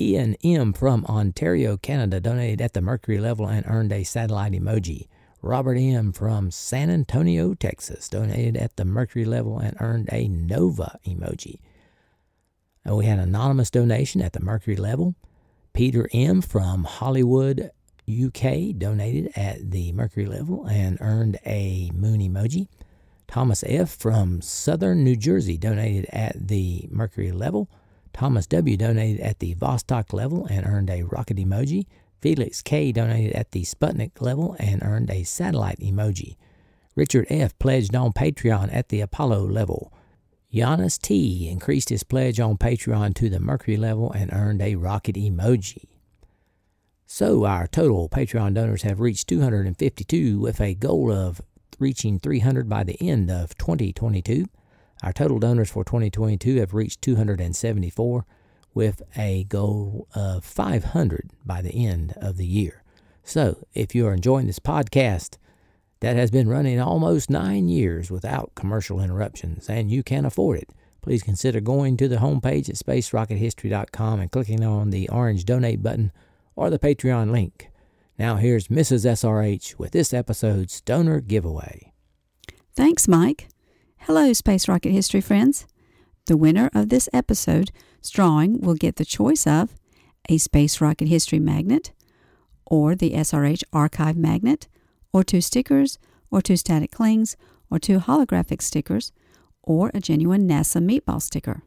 [0.00, 0.72] Ian M.
[0.72, 5.08] from Ontario, Canada donated at the Mercury level and earned a satellite emoji.
[5.42, 6.12] Robert M.
[6.12, 11.58] from San Antonio, Texas donated at the Mercury level and earned a Nova emoji.
[12.84, 15.14] And we had an anonymous donation at the Mercury level.
[15.72, 16.42] Peter M.
[16.42, 17.70] from Holywood,
[18.08, 22.68] UK donated at the Mercury level and earned a moon emoji.
[23.32, 23.88] Thomas F.
[23.88, 27.70] from Southern New Jersey donated at the Mercury level.
[28.12, 28.76] Thomas W.
[28.76, 31.86] donated at the Vostok level and earned a rocket emoji.
[32.20, 32.92] Felix K.
[32.92, 36.36] donated at the Sputnik level and earned a satellite emoji.
[36.94, 37.58] Richard F.
[37.58, 39.94] pledged on Patreon at the Apollo level.
[40.52, 45.16] Giannis T increased his pledge on Patreon to the Mercury level and earned a rocket
[45.16, 45.86] emoji.
[47.06, 51.40] So our total Patreon donors have reached 252 with a goal of
[51.82, 54.46] reaching 300 by the end of 2022.
[55.02, 58.24] Our total donors for 2022 have reached 274
[58.72, 62.84] with a goal of 500 by the end of the year.
[63.24, 65.38] So, if you are enjoying this podcast,
[66.00, 70.70] that has been running almost nine years without commercial interruptions, and you can afford it.
[71.00, 76.12] Please consider going to the homepage at spacerockethistory.com and clicking on the orange donate button
[76.54, 77.71] or the Patreon link.
[78.18, 79.06] Now, here's Mrs.
[79.06, 81.92] SRH with this episode's donor giveaway.
[82.74, 83.48] Thanks, Mike.
[84.00, 85.66] Hello, Space Rocket History friends.
[86.26, 87.72] The winner of this episode's
[88.10, 89.74] drawing will get the choice of
[90.28, 91.92] a Space Rocket History magnet,
[92.66, 94.68] or the SRH Archive magnet,
[95.12, 95.98] or two stickers,
[96.30, 97.36] or two static clings,
[97.70, 99.12] or two holographic stickers,
[99.62, 101.62] or a genuine NASA meatball sticker.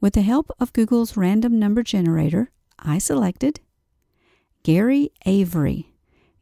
[0.00, 3.60] With the help of Google's random number generator, I selected
[4.64, 5.92] Gary Avery.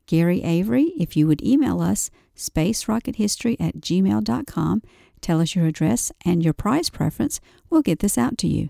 [0.04, 4.82] Gary Avery, if you would email us spacerockethistory at gmail.com,
[5.22, 7.40] tell us your address and your prize preference,
[7.70, 8.68] we'll get this out to you.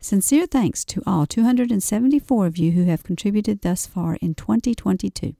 [0.00, 5.34] Sincere thanks to all 274 of you who have contributed thus far in 2022.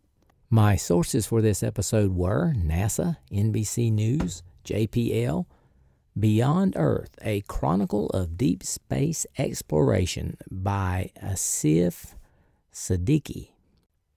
[0.48, 5.44] My sources for this episode were NASA, NBC News, JPL,
[6.18, 12.14] Beyond Earth, A Chronicle of Deep Space Exploration by Asif
[12.74, 13.50] Siddiqui,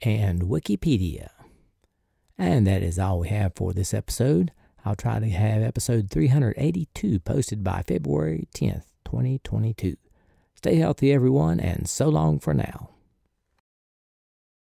[0.02, 1.30] and Wikipedia.
[2.38, 4.52] And that is all we have for this episode.
[4.84, 9.96] I'll try to have episode 382 posted by February 10th, 2022.
[10.56, 12.90] Stay healthy, everyone, and so long for now.